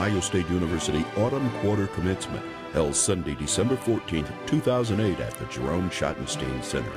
Ohio 0.00 0.20
State 0.20 0.48
University 0.48 1.04
Autumn 1.18 1.50
Quarter 1.60 1.86
Commencement, 1.88 2.42
held 2.72 2.96
Sunday, 2.96 3.34
December 3.34 3.76
14, 3.76 4.26
2008 4.46 5.20
at 5.20 5.34
the 5.34 5.44
Jerome 5.44 5.90
Schottenstein 5.90 6.64
Center. 6.64 6.88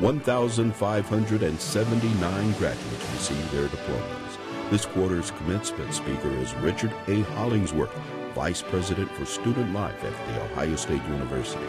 1,579 0.00 2.52
graduates 2.54 3.10
received 3.12 3.48
their 3.52 3.68
diplomas. 3.68 4.38
This 4.70 4.86
quarter's 4.86 5.30
commencement 5.30 5.94
speaker 5.94 6.30
is 6.30 6.52
Richard 6.54 6.92
A. 7.06 7.20
Hollingsworth, 7.36 7.94
Vice 8.34 8.62
President 8.62 9.08
for 9.12 9.24
Student 9.24 9.72
Life 9.72 10.02
at 10.02 10.26
The 10.26 10.42
Ohio 10.42 10.74
State 10.74 11.04
University. 11.04 11.62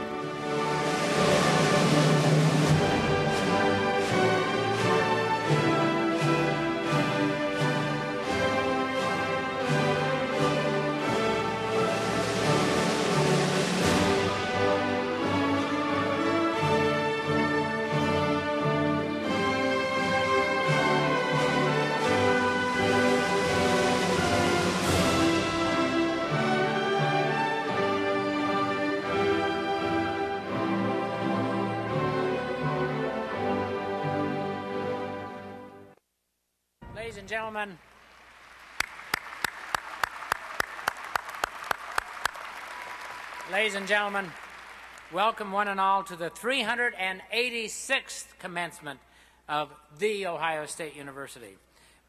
Ladies 43.69 43.81
and 43.81 43.87
gentlemen, 43.87 44.25
welcome 45.13 45.51
one 45.51 45.67
and 45.67 45.79
all 45.79 46.01
to 46.01 46.15
the 46.15 46.31
386th 46.31 48.25
commencement 48.39 48.99
of 49.47 49.69
The 49.99 50.25
Ohio 50.25 50.65
State 50.65 50.95
University. 50.95 51.55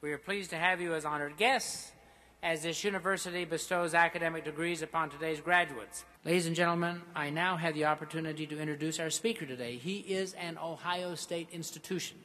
We 0.00 0.10
are 0.12 0.16
pleased 0.16 0.48
to 0.52 0.56
have 0.56 0.80
you 0.80 0.94
as 0.94 1.04
honored 1.04 1.36
guests 1.36 1.92
as 2.42 2.62
this 2.62 2.82
university 2.82 3.44
bestows 3.44 3.92
academic 3.92 4.46
degrees 4.46 4.80
upon 4.80 5.10
today's 5.10 5.42
graduates. 5.42 6.06
Ladies 6.24 6.46
and 6.46 6.56
gentlemen, 6.56 7.02
I 7.14 7.28
now 7.28 7.58
have 7.58 7.74
the 7.74 7.84
opportunity 7.84 8.46
to 8.46 8.58
introduce 8.58 8.98
our 8.98 9.10
speaker 9.10 9.44
today. 9.44 9.76
He 9.76 9.98
is 9.98 10.32
an 10.32 10.56
Ohio 10.56 11.14
State 11.14 11.48
institution. 11.52 12.16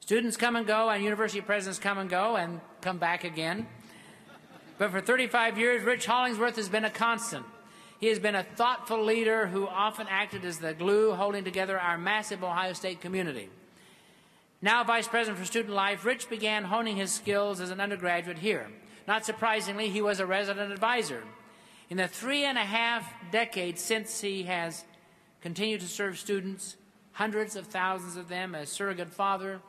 Students 0.00 0.38
come 0.38 0.56
and 0.56 0.66
go, 0.66 0.88
and 0.88 1.04
university 1.04 1.42
presidents 1.42 1.78
come 1.78 1.98
and 1.98 2.08
go 2.08 2.36
and 2.36 2.62
come 2.80 2.96
back 2.96 3.22
again. 3.22 3.66
But 4.78 4.92
for 4.92 5.02
35 5.02 5.58
years, 5.58 5.82
Rich 5.82 6.06
Hollingsworth 6.06 6.56
has 6.56 6.70
been 6.70 6.86
a 6.86 6.90
constant. 6.90 7.44
He 7.98 8.08
has 8.08 8.18
been 8.18 8.34
a 8.34 8.42
thoughtful 8.42 9.02
leader 9.02 9.46
who 9.46 9.66
often 9.66 10.06
acted 10.08 10.44
as 10.44 10.58
the 10.58 10.74
glue 10.74 11.14
holding 11.14 11.44
together 11.44 11.80
our 11.80 11.96
massive 11.96 12.44
Ohio 12.44 12.72
State 12.74 13.00
community. 13.00 13.48
Now 14.60 14.84
Vice 14.84 15.08
President 15.08 15.38
for 15.38 15.46
Student 15.46 15.74
Life, 15.74 16.04
Rich 16.04 16.28
began 16.28 16.64
honing 16.64 16.96
his 16.96 17.12
skills 17.12 17.60
as 17.60 17.70
an 17.70 17.80
undergraduate 17.80 18.38
here. 18.38 18.68
Not 19.06 19.24
surprisingly, 19.24 19.88
he 19.88 20.02
was 20.02 20.20
a 20.20 20.26
resident 20.26 20.72
advisor. 20.72 21.22
In 21.88 21.96
the 21.96 22.08
three 22.08 22.44
and 22.44 22.58
a 22.58 22.62
half 22.62 23.10
decades 23.30 23.80
since 23.80 24.20
he 24.20 24.42
has 24.42 24.84
continued 25.40 25.80
to 25.80 25.86
serve 25.86 26.18
students, 26.18 26.76
hundreds 27.12 27.56
of 27.56 27.66
thousands 27.68 28.16
of 28.16 28.28
them 28.28 28.54
as 28.54 28.68
surrogate 28.68 29.08
father, 29.08 29.60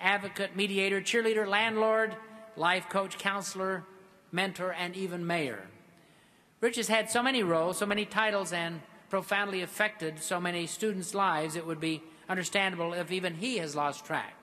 advocate, 0.00 0.56
mediator, 0.56 1.00
cheerleader, 1.00 1.46
landlord, 1.46 2.16
life 2.56 2.88
coach, 2.88 3.16
counselor, 3.18 3.84
mentor, 4.32 4.72
and 4.72 4.96
even 4.96 5.26
mayor. 5.26 5.68
Rich 6.62 6.76
has 6.76 6.86
had 6.86 7.10
so 7.10 7.24
many 7.24 7.42
roles, 7.42 7.78
so 7.78 7.86
many 7.86 8.06
titles, 8.06 8.52
and 8.52 8.80
profoundly 9.10 9.62
affected 9.62 10.22
so 10.22 10.40
many 10.40 10.68
students' 10.68 11.12
lives, 11.12 11.56
it 11.56 11.66
would 11.66 11.80
be 11.80 12.04
understandable 12.28 12.94
if 12.94 13.10
even 13.10 13.34
he 13.34 13.58
has 13.58 13.74
lost 13.74 14.06
track. 14.06 14.34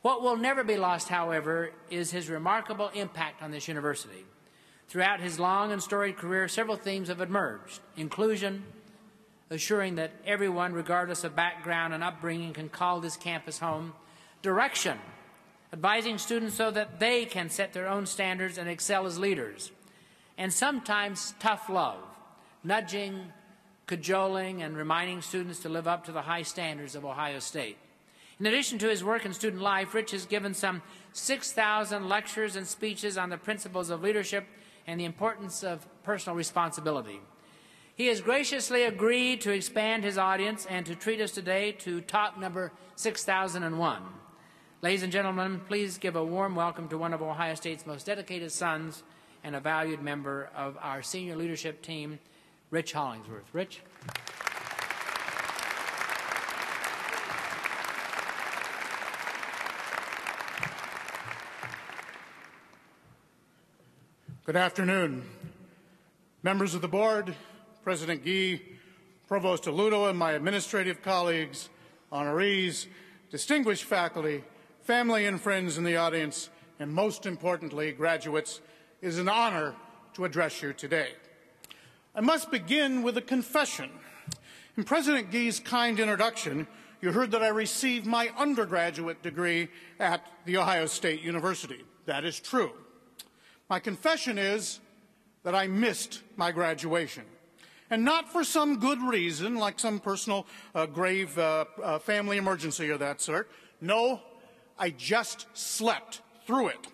What 0.00 0.22
will 0.22 0.38
never 0.38 0.64
be 0.64 0.78
lost, 0.78 1.10
however, 1.10 1.72
is 1.90 2.10
his 2.10 2.30
remarkable 2.30 2.88
impact 2.94 3.42
on 3.42 3.50
this 3.50 3.68
university. 3.68 4.24
Throughout 4.88 5.20
his 5.20 5.38
long 5.38 5.70
and 5.70 5.82
storied 5.82 6.16
career, 6.16 6.48
several 6.48 6.78
themes 6.78 7.08
have 7.08 7.20
emerged 7.20 7.80
inclusion, 7.94 8.64
assuring 9.50 9.96
that 9.96 10.12
everyone, 10.24 10.72
regardless 10.72 11.24
of 11.24 11.36
background 11.36 11.92
and 11.92 12.02
upbringing, 12.02 12.54
can 12.54 12.70
call 12.70 13.00
this 13.00 13.18
campus 13.18 13.58
home 13.58 13.92
direction, 14.40 14.96
advising 15.74 16.16
students 16.16 16.56
so 16.56 16.70
that 16.70 17.00
they 17.00 17.26
can 17.26 17.50
set 17.50 17.74
their 17.74 17.86
own 17.86 18.06
standards 18.06 18.56
and 18.56 18.66
excel 18.66 19.04
as 19.04 19.18
leaders, 19.18 19.72
and 20.38 20.52
sometimes 20.52 21.34
tough 21.40 21.68
love, 21.68 21.98
nudging, 22.62 23.32
cajoling, 23.86 24.62
and 24.62 24.76
reminding 24.76 25.20
students 25.20 25.58
to 25.58 25.68
live 25.68 25.88
up 25.88 26.04
to 26.04 26.12
the 26.12 26.22
high 26.22 26.42
standards 26.42 26.94
of 26.94 27.04
Ohio 27.04 27.40
State. 27.40 27.76
In 28.38 28.46
addition 28.46 28.78
to 28.78 28.88
his 28.88 29.02
work 29.02 29.26
in 29.26 29.34
student 29.34 29.60
life, 29.60 29.92
Rich 29.92 30.12
has 30.12 30.24
given 30.24 30.54
some 30.54 30.80
6,000 31.12 32.08
lectures 32.08 32.54
and 32.54 32.66
speeches 32.66 33.18
on 33.18 33.30
the 33.30 33.36
principles 33.36 33.90
of 33.90 34.02
leadership 34.02 34.46
and 34.86 35.00
the 35.00 35.04
importance 35.04 35.64
of 35.64 35.86
personal 36.04 36.36
responsibility. 36.36 37.20
He 37.96 38.06
has 38.06 38.20
graciously 38.20 38.84
agreed 38.84 39.40
to 39.40 39.50
expand 39.50 40.04
his 40.04 40.16
audience 40.16 40.66
and 40.70 40.86
to 40.86 40.94
treat 40.94 41.20
us 41.20 41.32
today 41.32 41.72
to 41.80 42.00
talk 42.00 42.38
number 42.38 42.70
6001. 42.94 44.02
Ladies 44.82 45.02
and 45.02 45.12
gentlemen, 45.12 45.60
please 45.66 45.98
give 45.98 46.14
a 46.14 46.24
warm 46.24 46.54
welcome 46.54 46.86
to 46.90 46.96
one 46.96 47.12
of 47.12 47.20
Ohio 47.20 47.56
State's 47.56 47.84
most 47.84 48.06
dedicated 48.06 48.52
sons 48.52 49.02
and 49.44 49.56
a 49.56 49.60
valued 49.60 50.02
member 50.02 50.50
of 50.54 50.76
our 50.80 51.02
senior 51.02 51.36
leadership 51.36 51.82
team, 51.82 52.18
Rich 52.70 52.92
Hollingsworth. 52.92 53.44
Rich? 53.52 53.80
Good 64.44 64.56
afternoon. 64.56 65.24
Members 66.42 66.74
of 66.74 66.80
the 66.80 66.88
board, 66.88 67.34
President 67.84 68.24
Gee, 68.24 68.62
Provost 69.26 69.64
Alutto, 69.64 70.08
and 70.08 70.18
my 70.18 70.32
administrative 70.32 71.02
colleagues, 71.02 71.68
honorees, 72.10 72.86
distinguished 73.30 73.84
faculty, 73.84 74.42
family 74.80 75.26
and 75.26 75.38
friends 75.38 75.76
in 75.76 75.84
the 75.84 75.96
audience, 75.96 76.48
and 76.80 76.90
most 76.90 77.26
importantly, 77.26 77.92
graduates, 77.92 78.62
it 79.00 79.06
is 79.06 79.18
an 79.18 79.28
honor 79.28 79.74
to 80.14 80.24
address 80.24 80.62
you 80.62 80.72
today. 80.72 81.10
I 82.14 82.20
must 82.20 82.50
begin 82.50 83.02
with 83.02 83.16
a 83.16 83.22
confession. 83.22 83.90
In 84.76 84.84
President 84.84 85.30
Gee's 85.30 85.60
kind 85.60 86.00
introduction, 86.00 86.66
you 87.00 87.12
heard 87.12 87.30
that 87.30 87.42
I 87.42 87.48
received 87.48 88.06
my 88.06 88.30
undergraduate 88.36 89.22
degree 89.22 89.68
at 90.00 90.26
The 90.46 90.56
Ohio 90.56 90.86
State 90.86 91.22
University. 91.22 91.84
That 92.06 92.24
is 92.24 92.40
true. 92.40 92.72
My 93.68 93.78
confession 93.78 94.36
is 94.36 94.80
that 95.44 95.54
I 95.54 95.68
missed 95.68 96.22
my 96.36 96.50
graduation. 96.50 97.24
And 97.90 98.04
not 98.04 98.32
for 98.32 98.42
some 98.42 98.80
good 98.80 99.00
reason, 99.00 99.54
like 99.54 99.78
some 99.78 100.00
personal 100.00 100.46
uh, 100.74 100.86
grave 100.86 101.38
uh, 101.38 101.66
uh, 101.82 101.98
family 102.00 102.36
emergency 102.36 102.90
or 102.90 102.98
that 102.98 103.20
sort. 103.20 103.48
No, 103.80 104.20
I 104.78 104.90
just 104.90 105.46
slept 105.54 106.20
through 106.46 106.68
it. 106.68 106.88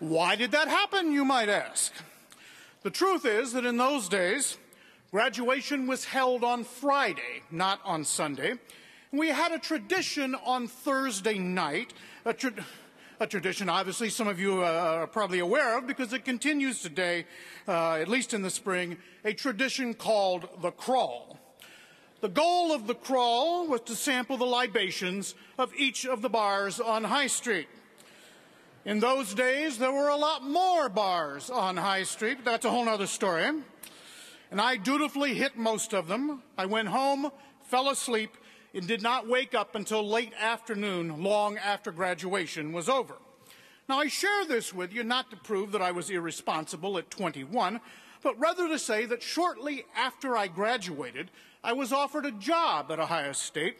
Why 0.00 0.36
did 0.36 0.52
that 0.52 0.68
happen, 0.68 1.12
you 1.12 1.24
might 1.24 1.48
ask? 1.48 1.92
The 2.82 2.90
truth 2.90 3.24
is 3.24 3.52
that 3.52 3.64
in 3.64 3.76
those 3.76 4.08
days, 4.08 4.58
graduation 5.10 5.86
was 5.86 6.04
held 6.04 6.42
on 6.44 6.64
Friday, 6.64 7.42
not 7.50 7.80
on 7.84 8.04
Sunday. 8.04 8.54
We 9.12 9.28
had 9.28 9.52
a 9.52 9.58
tradition 9.58 10.34
on 10.34 10.66
Thursday 10.66 11.38
night, 11.38 11.94
a 12.24 12.34
tra- 12.34 12.52
a 13.20 13.26
tradition 13.26 13.68
obviously 13.68 14.10
some 14.10 14.26
of 14.26 14.40
you 14.40 14.64
uh, 14.64 14.66
are 14.66 15.06
probably 15.06 15.38
aware 15.38 15.78
of 15.78 15.86
because 15.86 16.12
it 16.12 16.24
continues 16.24 16.82
today, 16.82 17.26
uh, 17.68 17.92
at 17.94 18.08
least 18.08 18.34
in 18.34 18.42
the 18.42 18.50
spring, 18.50 18.98
a 19.24 19.32
tradition 19.32 19.94
called 19.94 20.48
the 20.60 20.72
crawl. 20.72 21.38
The 22.20 22.28
goal 22.28 22.72
of 22.72 22.86
the 22.86 22.94
crawl 22.94 23.68
was 23.68 23.82
to 23.82 23.94
sample 23.94 24.36
the 24.36 24.44
libations 24.44 25.34
of 25.58 25.72
each 25.76 26.04
of 26.04 26.22
the 26.22 26.28
bars 26.28 26.80
on 26.80 27.04
High 27.04 27.28
Street. 27.28 27.68
In 28.84 29.00
those 29.00 29.32
days, 29.32 29.78
there 29.78 29.92
were 29.92 30.08
a 30.08 30.16
lot 30.16 30.44
more 30.44 30.90
bars 30.90 31.48
on 31.48 31.78
High 31.78 32.02
Street. 32.02 32.38
But 32.44 32.50
that's 32.50 32.64
a 32.66 32.70
whole 32.70 32.86
other 32.86 33.06
story. 33.06 33.50
And 34.50 34.60
I 34.60 34.76
dutifully 34.76 35.32
hit 35.34 35.56
most 35.56 35.94
of 35.94 36.06
them. 36.06 36.42
I 36.58 36.66
went 36.66 36.88
home, 36.88 37.30
fell 37.62 37.88
asleep, 37.88 38.36
and 38.74 38.86
did 38.86 39.00
not 39.00 39.26
wake 39.26 39.54
up 39.54 39.74
until 39.74 40.06
late 40.06 40.34
afternoon, 40.38 41.22
long 41.22 41.56
after 41.56 41.92
graduation 41.92 42.74
was 42.74 42.90
over. 42.90 43.14
Now, 43.88 44.00
I 44.00 44.08
share 44.08 44.44
this 44.44 44.74
with 44.74 44.92
you 44.92 45.02
not 45.02 45.30
to 45.30 45.36
prove 45.36 45.72
that 45.72 45.82
I 45.82 45.90
was 45.90 46.10
irresponsible 46.10 46.98
at 46.98 47.10
21, 47.10 47.80
but 48.22 48.38
rather 48.38 48.68
to 48.68 48.78
say 48.78 49.06
that 49.06 49.22
shortly 49.22 49.86
after 49.96 50.36
I 50.36 50.46
graduated, 50.48 51.30
I 51.62 51.72
was 51.72 51.90
offered 51.90 52.26
a 52.26 52.32
job 52.32 52.92
at 52.92 53.00
Ohio 53.00 53.32
State 53.32 53.78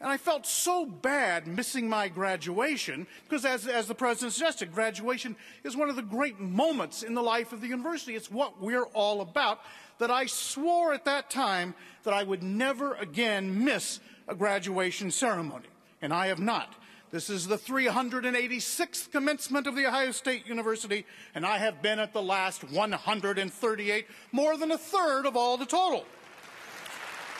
And 0.00 0.10
I 0.10 0.18
felt 0.18 0.46
so 0.46 0.84
bad 0.84 1.46
missing 1.46 1.88
my 1.88 2.08
graduation 2.08 3.06
because, 3.24 3.46
as, 3.46 3.66
as 3.66 3.88
the 3.88 3.94
president 3.94 4.34
suggested, 4.34 4.74
graduation 4.74 5.36
is 5.64 5.74
one 5.74 5.88
of 5.88 5.96
the 5.96 6.02
great 6.02 6.38
moments 6.38 7.02
in 7.02 7.14
the 7.14 7.22
life 7.22 7.52
of 7.52 7.62
the 7.62 7.68
university. 7.68 8.14
It's 8.14 8.30
what 8.30 8.60
we're 8.60 8.84
all 8.84 9.22
about. 9.22 9.60
That 9.98 10.10
I 10.10 10.26
swore 10.26 10.92
at 10.92 11.06
that 11.06 11.30
time 11.30 11.74
that 12.02 12.12
I 12.12 12.22
would 12.22 12.42
never 12.42 12.94
again 12.94 13.64
miss 13.64 14.00
a 14.28 14.34
graduation 14.34 15.10
ceremony. 15.10 15.68
And 16.02 16.12
I 16.12 16.26
have 16.26 16.40
not. 16.40 16.74
This 17.10 17.30
is 17.30 17.46
the 17.46 17.56
386th 17.56 19.10
commencement 19.10 19.66
of 19.66 19.76
the 19.76 19.86
Ohio 19.86 20.10
State 20.10 20.46
University, 20.46 21.06
and 21.34 21.46
I 21.46 21.56
have 21.56 21.80
been 21.80 21.98
at 21.98 22.12
the 22.12 22.20
last 22.20 22.64
138, 22.70 24.06
more 24.32 24.56
than 24.58 24.72
a 24.72 24.76
third 24.76 25.24
of 25.24 25.36
all 25.36 25.56
the 25.56 25.64
total. 25.64 26.04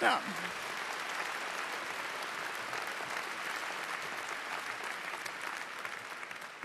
Now, 0.01 0.21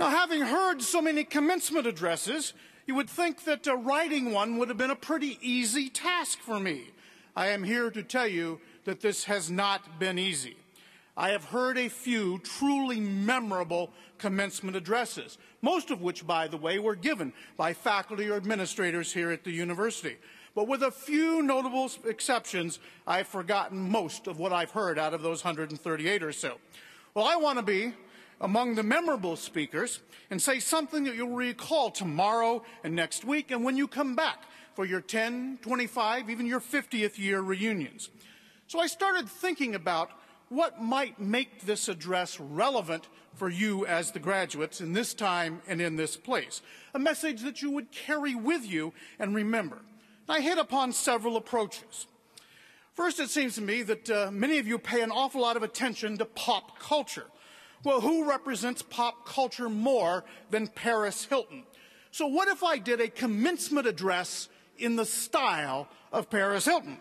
Now, 0.01 0.09
having 0.09 0.42
heard 0.42 0.81
so 0.81 1.00
many 1.00 1.24
commencement 1.24 1.86
addresses, 1.86 2.53
you 2.88 2.95
would 2.95 3.07
think 3.07 3.44
that 3.44 3.68
uh, 3.68 3.77
writing 3.77 4.31
one 4.31 4.57
would 4.57 4.69
have 4.69 4.77
been 4.80 4.89
a 4.89 4.95
pretty 4.95 5.38
easy 5.44 5.89
task 5.89 6.39
for 6.39 6.59
me. 6.59 6.89
I 7.36 7.50
am 7.50 7.63
here 7.63 7.92
to 7.92 8.01
tell 8.01 8.25
you 8.25 8.59
that 8.86 9.01
this 9.01 9.25
has 9.25 9.51
not 9.51 10.00
been 10.00 10.18
easy. 10.18 10.57
I 11.15 11.30
have 11.30 11.45
heard 11.45 11.77
a 11.77 11.88
few 11.88 12.39
truly 12.39 13.00
memorable 13.00 13.92
commencement 14.18 14.75
addresses, 14.75 15.38
most 15.62 15.92
of 15.92 16.01
which, 16.01 16.25
by 16.25 16.48
the 16.48 16.57
way, 16.57 16.80
were 16.80 16.95
given 16.95 17.31
by 17.56 17.71
faculty 17.71 18.27
or 18.27 18.38
administrators 18.38 19.13
here 19.13 19.30
at 19.30 19.44
the 19.44 19.51
university. 19.51 20.18
But 20.56 20.68
with 20.68 20.81
a 20.81 20.89
few 20.89 21.44
notable 21.44 21.92
exceptions, 22.07 22.80
I've 23.06 23.27
forgotten 23.27 23.92
most 23.92 24.25
of 24.25 24.39
what 24.39 24.51
I've 24.51 24.71
heard 24.71 24.98
out 24.98 25.13
of 25.13 25.21
those 25.21 25.44
138 25.44 26.24
or 26.24 26.31
so. 26.31 26.57
Well, 27.13 27.25
I 27.25 27.36
want 27.36 27.59
to 27.59 27.63
be 27.63 27.94
among 28.41 28.75
the 28.75 28.83
memorable 28.83 29.35
speakers 29.35 30.01
and 30.29 30.41
say 30.41 30.59
something 30.59 31.05
that 31.05 31.15
you'll 31.15 31.29
recall 31.29 31.91
tomorrow 31.91 32.63
and 32.83 32.95
next 32.95 33.23
week 33.23 33.51
and 33.51 33.63
when 33.63 33.77
you 33.77 33.88
come 33.88 34.15
back 34.15 34.43
for 34.75 34.83
your 34.85 34.99
10, 35.01 35.59
25, 35.61 36.29
even 36.29 36.45
your 36.45 36.59
50th 36.59 37.17
year 37.17 37.39
reunions. 37.39 38.09
So 38.67 38.79
I 38.79 38.88
started 38.88 39.29
thinking 39.29 39.75
about 39.75 40.09
what 40.49 40.81
might 40.81 41.19
make 41.19 41.61
this 41.61 41.88
address 41.88 42.39
relevant 42.39 43.07
for 43.35 43.47
you 43.47 43.85
as 43.85 44.11
the 44.11 44.19
graduates 44.19 44.81
in 44.81 44.93
this 44.93 45.13
time 45.13 45.61
and 45.67 45.79
in 45.79 45.95
this 45.95 46.17
place. 46.17 46.61
A 46.93 46.99
message 46.99 47.41
that 47.41 47.61
you 47.61 47.71
would 47.71 47.91
carry 47.91 48.35
with 48.35 48.69
you 48.69 48.91
and 49.19 49.35
remember. 49.35 49.79
I 50.27 50.41
hit 50.41 50.57
upon 50.57 50.93
several 50.93 51.38
approaches. 51.38 52.07
First, 52.93 53.19
it 53.19 53.29
seems 53.29 53.55
to 53.55 53.61
me 53.61 53.83
that 53.83 54.09
uh, 54.09 54.29
many 54.31 54.57
of 54.57 54.67
you 54.67 54.77
pay 54.77 55.01
an 55.01 55.11
awful 55.11 55.41
lot 55.41 55.57
of 55.57 55.63
attention 55.63 56.17
to 56.17 56.25
pop 56.25 56.79
culture. 56.79 57.25
Well, 57.83 58.01
who 58.01 58.29
represents 58.29 58.81
pop 58.81 59.25
culture 59.25 59.69
more 59.69 60.23
than 60.49 60.67
Paris 60.67 61.25
Hilton? 61.25 61.63
So 62.11 62.27
what 62.27 62.47
if 62.47 62.63
I 62.63 62.77
did 62.77 63.01
a 63.01 63.07
commencement 63.07 63.87
address 63.87 64.49
in 64.77 64.95
the 64.95 65.05
style 65.05 65.87
of 66.11 66.29
Paris 66.29 66.65
Hilton? 66.65 66.97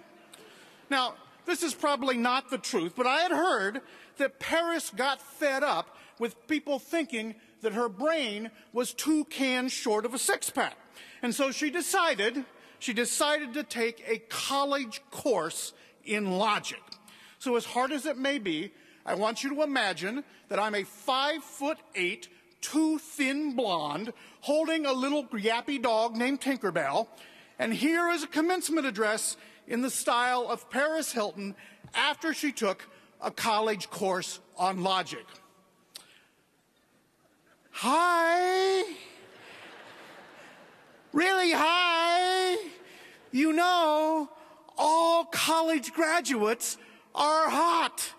Now, 0.89 1.15
this 1.45 1.63
is 1.63 1.75
probably 1.75 2.17
not 2.17 2.51
the 2.51 2.59
truth, 2.59 2.95
but 2.97 3.07
I 3.07 3.19
had 3.19 3.33
heard 3.33 3.83
that 4.17 4.39
Paris 4.39 4.91
got 4.95 5.21
fed 5.21 5.63
up 5.63 5.97
with 6.19 6.47
people 6.49 6.79
thinking 6.79 7.35
that 7.61 7.73
her 7.73 7.89
brain 7.89 8.51
was 8.73 8.95
two 8.95 9.25
cans 9.27 9.73
short 9.73 10.05
of 10.05 10.15
a 10.15 10.19
six 10.19 10.49
pack. 10.49 10.77
And 11.23 11.35
so 11.35 11.51
she 11.51 11.71
decided, 11.71 12.45
she 12.79 12.93
decided 12.93 13.53
to 13.55 13.65
take 13.65 14.03
a 14.07 14.19
college 14.29 15.03
course 15.11 15.73
in 16.05 16.39
logic. 16.39 16.83
So 17.39 17.57
as 17.57 17.65
hard 17.65 17.93
as 17.93 18.07
it 18.07 18.17
may 18.17 18.39
be, 18.39 18.73
I 19.05 19.15
want 19.15 19.43
you 19.43 19.55
to 19.55 19.63
imagine 19.63 20.25
that 20.49 20.59
I'm 20.59 20.75
a 20.75 20.85
five 20.85 21.43
foot 21.43 21.79
eight, 21.95 22.29
too 22.61 22.99
thin 22.99 23.57
blonde 23.57 24.13
holding 24.41 24.87
a 24.87 24.93
little 24.93 25.25
yappy 25.25 25.81
dog 25.81 26.17
named 26.17 26.41
Tinkerbell. 26.41 27.09
And 27.59 27.75
here 27.75 28.09
is 28.11 28.23
a 28.23 28.27
commencement 28.27 28.87
address 28.87 29.37
in 29.67 29.83
the 29.83 29.91
style 29.91 30.47
of 30.49 30.71
Paris 30.71 31.13
Hilton 31.13 31.55
after 31.95 32.35
she 32.35 32.53
took 32.53 32.89
a 33.21 33.31
college 33.31 33.91
course 33.91 34.41
on 34.57 34.83
logic. 34.83 35.25
Hi. 37.71 38.83
Really 41.13 41.53
hi. 41.53 42.57
You 43.33 43.53
know, 43.53 44.29
all 44.77 45.25
college 45.25 45.93
graduates 45.93 46.77
are 47.15 47.49
hot. 47.49 48.10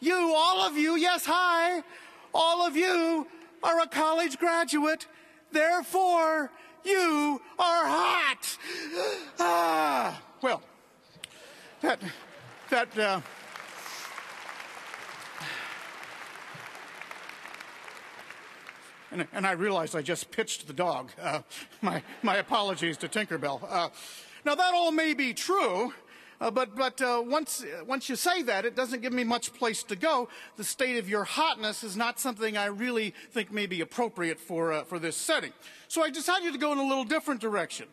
You, 0.00 0.34
all 0.36 0.60
of 0.66 0.76
you, 0.76 0.96
yes, 0.96 1.24
hi, 1.26 1.82
all 2.32 2.66
of 2.66 2.76
you 2.76 3.26
are 3.62 3.80
a 3.80 3.86
college 3.86 4.38
graduate. 4.38 5.06
Therefore, 5.52 6.50
you 6.84 7.40
are 7.58 7.86
hot. 7.86 8.58
Ah, 9.40 10.22
well, 10.42 10.62
that, 11.80 12.00
that, 12.70 12.98
uh, 12.98 13.20
and, 19.10 19.26
and, 19.32 19.46
I 19.46 19.52
realized 19.52 19.96
I 19.96 20.02
just 20.02 20.30
pitched 20.30 20.66
the 20.66 20.72
dog. 20.72 21.10
Uh, 21.20 21.40
my, 21.82 22.02
my 22.22 22.36
apologies 22.36 22.96
to 22.98 23.08
Tinkerbell. 23.08 23.66
Uh, 23.68 23.88
now, 24.44 24.54
that 24.54 24.72
all 24.74 24.92
may 24.92 25.14
be 25.14 25.34
true, 25.34 25.92
uh, 26.40 26.50
but 26.50 26.74
but 26.74 27.00
uh, 27.00 27.22
once, 27.24 27.64
once 27.86 28.08
you 28.08 28.16
say 28.16 28.42
that, 28.42 28.64
it 28.64 28.74
doesn't 28.74 29.02
give 29.02 29.12
me 29.12 29.24
much 29.24 29.52
place 29.54 29.82
to 29.84 29.96
go. 29.96 30.28
The 30.56 30.64
state 30.64 30.98
of 30.98 31.08
your 31.08 31.24
hotness 31.24 31.84
is 31.84 31.96
not 31.96 32.18
something 32.18 32.56
I 32.56 32.66
really 32.66 33.14
think 33.30 33.52
may 33.52 33.66
be 33.66 33.80
appropriate 33.80 34.40
for, 34.40 34.72
uh, 34.72 34.84
for 34.84 34.98
this 34.98 35.16
setting. 35.16 35.52
So 35.88 36.02
I 36.02 36.10
decided 36.10 36.52
to 36.52 36.58
go 36.58 36.72
in 36.72 36.78
a 36.78 36.86
little 36.86 37.04
different 37.04 37.40
direction. 37.40 37.86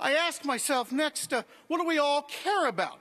I 0.00 0.14
asked 0.14 0.44
myself 0.44 0.90
next, 0.90 1.32
uh, 1.32 1.42
what 1.68 1.78
do 1.78 1.86
we 1.86 1.98
all 1.98 2.22
care 2.22 2.66
about? 2.66 2.98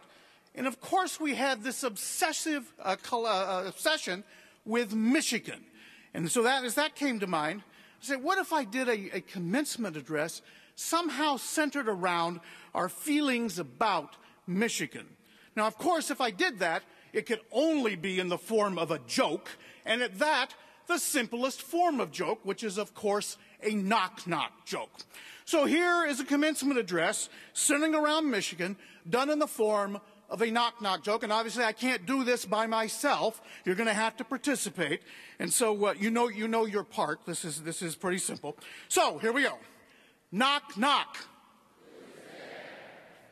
And 0.56 0.68
of 0.68 0.80
course, 0.80 1.20
we 1.20 1.36
had 1.36 1.64
this 1.64 1.84
obsessive 1.84 2.72
uh, 2.80 2.96
uh, 3.12 3.64
obsession 3.66 4.24
with 4.66 4.94
Michigan. 4.94 5.66
And 6.14 6.30
so 6.30 6.44
that, 6.44 6.64
as 6.64 6.76
that 6.76 6.96
came 6.96 7.20
to 7.20 7.28
mind, 7.28 7.64
I 8.02 8.06
said, 8.06 8.24
what 8.24 8.38
if 8.38 8.54
I 8.54 8.64
did 8.64 8.88
a, 8.88 9.18
a 9.18 9.22
commencement 9.22 9.98
address 9.98 10.42
somehow 10.76 11.38
centered 11.38 11.88
around 11.88 12.40
our 12.74 12.90
feelings 12.90 13.60
about 13.60 14.16
Michigan. 14.48 15.08
Now, 15.56 15.68
of 15.68 15.78
course, 15.78 16.12
if 16.12 16.22
I 16.22 16.32
did 16.32 16.60
that, 16.60 16.84
it 17.14 17.26
could 17.26 17.42
only 17.52 17.96
be 17.96 18.20
in 18.20 18.30
the 18.30 18.38
form 18.38 18.78
of 18.78 18.92
a 18.92 19.00
joke, 19.00 19.50
and 19.86 20.02
at 20.02 20.20
that, 20.20 20.56
the 20.88 20.98
simplest 20.98 21.62
form 21.62 22.00
of 22.00 22.12
joke, 22.12 22.40
which 22.44 22.64
is, 22.64 22.78
of 22.78 22.94
course, 22.94 23.38
a 23.62 23.74
knock 23.74 24.28
knock 24.28 24.66
joke. 24.66 24.92
So 25.46 25.66
here 25.66 26.06
is 26.06 26.20
a 26.20 26.26
commencement 26.26 26.80
address 26.80 27.30
centering 27.54 27.96
around 27.96 28.30
Michigan, 28.30 28.78
done 29.10 29.30
in 29.30 29.40
the 29.40 29.48
form 29.48 30.00
of 30.30 30.42
a 30.42 30.50
knock 30.50 30.82
knock 30.82 31.04
joke. 31.04 31.24
And 31.24 31.32
obviously, 31.32 31.64
I 31.64 31.74
can't 31.74 32.06
do 32.06 32.24
this 32.24 32.46
by 32.46 32.66
myself. 32.66 33.42
You're 33.66 33.76
going 33.76 33.88
to 33.88 33.94
have 33.94 34.18
to 34.18 34.24
participate. 34.24 35.02
And 35.40 35.52
so, 35.52 35.86
uh, 35.86 35.94
you 36.00 36.10
know, 36.10 36.30
you 36.30 36.48
know 36.48 36.66
your 36.66 36.84
part. 36.84 37.20
This 37.26 37.46
is, 37.46 37.62
this 37.62 37.82
is 37.82 37.96
pretty 37.96 38.18
simple. 38.18 38.58
So 38.88 39.18
here 39.20 39.32
we 39.32 39.44
go. 39.44 39.58
Knock 40.32 40.78
knock. 40.78 41.18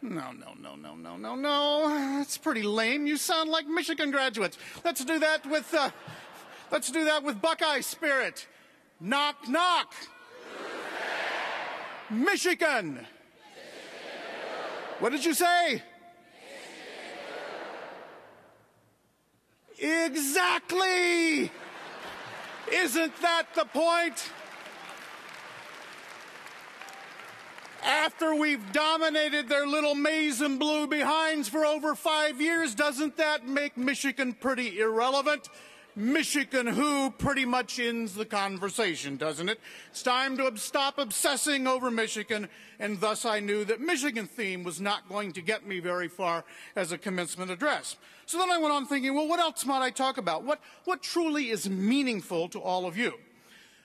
No, 0.02 0.32
no, 0.32 0.54
no, 0.60 0.76
no, 0.76 0.96
no, 0.96 1.16
no, 1.16 1.36
no. 1.36 2.18
That's 2.18 2.38
pretty 2.38 2.64
lame. 2.64 3.06
You 3.06 3.18
sound 3.18 3.50
like 3.52 3.68
Michigan 3.68 4.10
graduates. 4.10 4.58
Let's 4.84 5.06
do 5.06 5.20
that 5.20 5.46
with, 5.46 5.72
uh, 5.74 5.92
let's 6.72 6.90
do 6.90 7.06
that 7.06 7.24
with 7.24 7.40
Buckeye 7.40 7.82
spirit. 7.82 8.48
Knock, 9.00 9.48
knock. 9.48 9.94
Michigan. 12.10 13.06
What 15.00 15.12
did 15.12 15.24
you 15.24 15.34
say? 15.34 15.84
Exactly. 19.80 21.52
Isn't 22.72 23.22
that 23.22 23.48
the 23.56 23.66
point? 23.66 24.30
After 27.84 28.36
we've 28.36 28.72
dominated 28.72 29.50
their 29.50 29.68
little 29.68 29.96
maize 29.96 30.42
and 30.42 30.60
blue 30.60 30.88
behinds 30.88 31.50
for 31.50 31.66
over 31.66 31.96
five 31.96 32.42
years, 32.42 32.76
doesn't 32.76 33.18
that 33.18 33.48
make 33.48 33.78
Michigan 33.78 34.34
pretty 34.34 34.80
irrelevant? 34.80 35.50
Michigan 35.96 36.68
who 36.68 37.12
pretty 37.12 37.44
much 37.44 37.78
ends 37.78 38.16
the 38.16 38.26
conversation, 38.26 39.18
doesn't 39.18 39.50
it? 39.50 39.60
It's 39.90 40.02
time 40.02 40.38
to 40.38 40.56
stop 40.58 40.98
obsessing 40.98 41.68
over 41.68 41.92
Michigan, 41.92 42.48
and 42.80 43.00
thus 43.02 43.26
I 43.26 43.42
knew 43.42 43.66
that 43.66 43.82
Michigan 43.82 44.26
theme 44.26 44.64
was 44.64 44.80
not 44.80 45.10
going 45.10 45.34
to 45.34 45.42
get 45.42 45.68
me 45.68 45.80
very 45.80 46.08
far 46.08 46.46
as 46.76 46.92
a 46.92 46.98
commencement 46.98 47.52
address. 47.52 47.98
So 48.26 48.38
then 48.38 48.50
I 48.50 48.58
went 48.58 48.74
on 48.74 48.86
thinking, 48.86 49.14
well, 49.16 49.28
what 49.28 49.42
else 49.42 49.66
might 49.66 49.84
I 49.84 49.90
talk 49.90 50.18
about? 50.18 50.44
What, 50.44 50.62
what 50.86 51.02
truly 51.02 51.50
is 51.50 51.70
meaningful 51.70 52.48
to 52.50 52.60
all 52.60 52.86
of 52.86 52.98
you? 52.98 53.16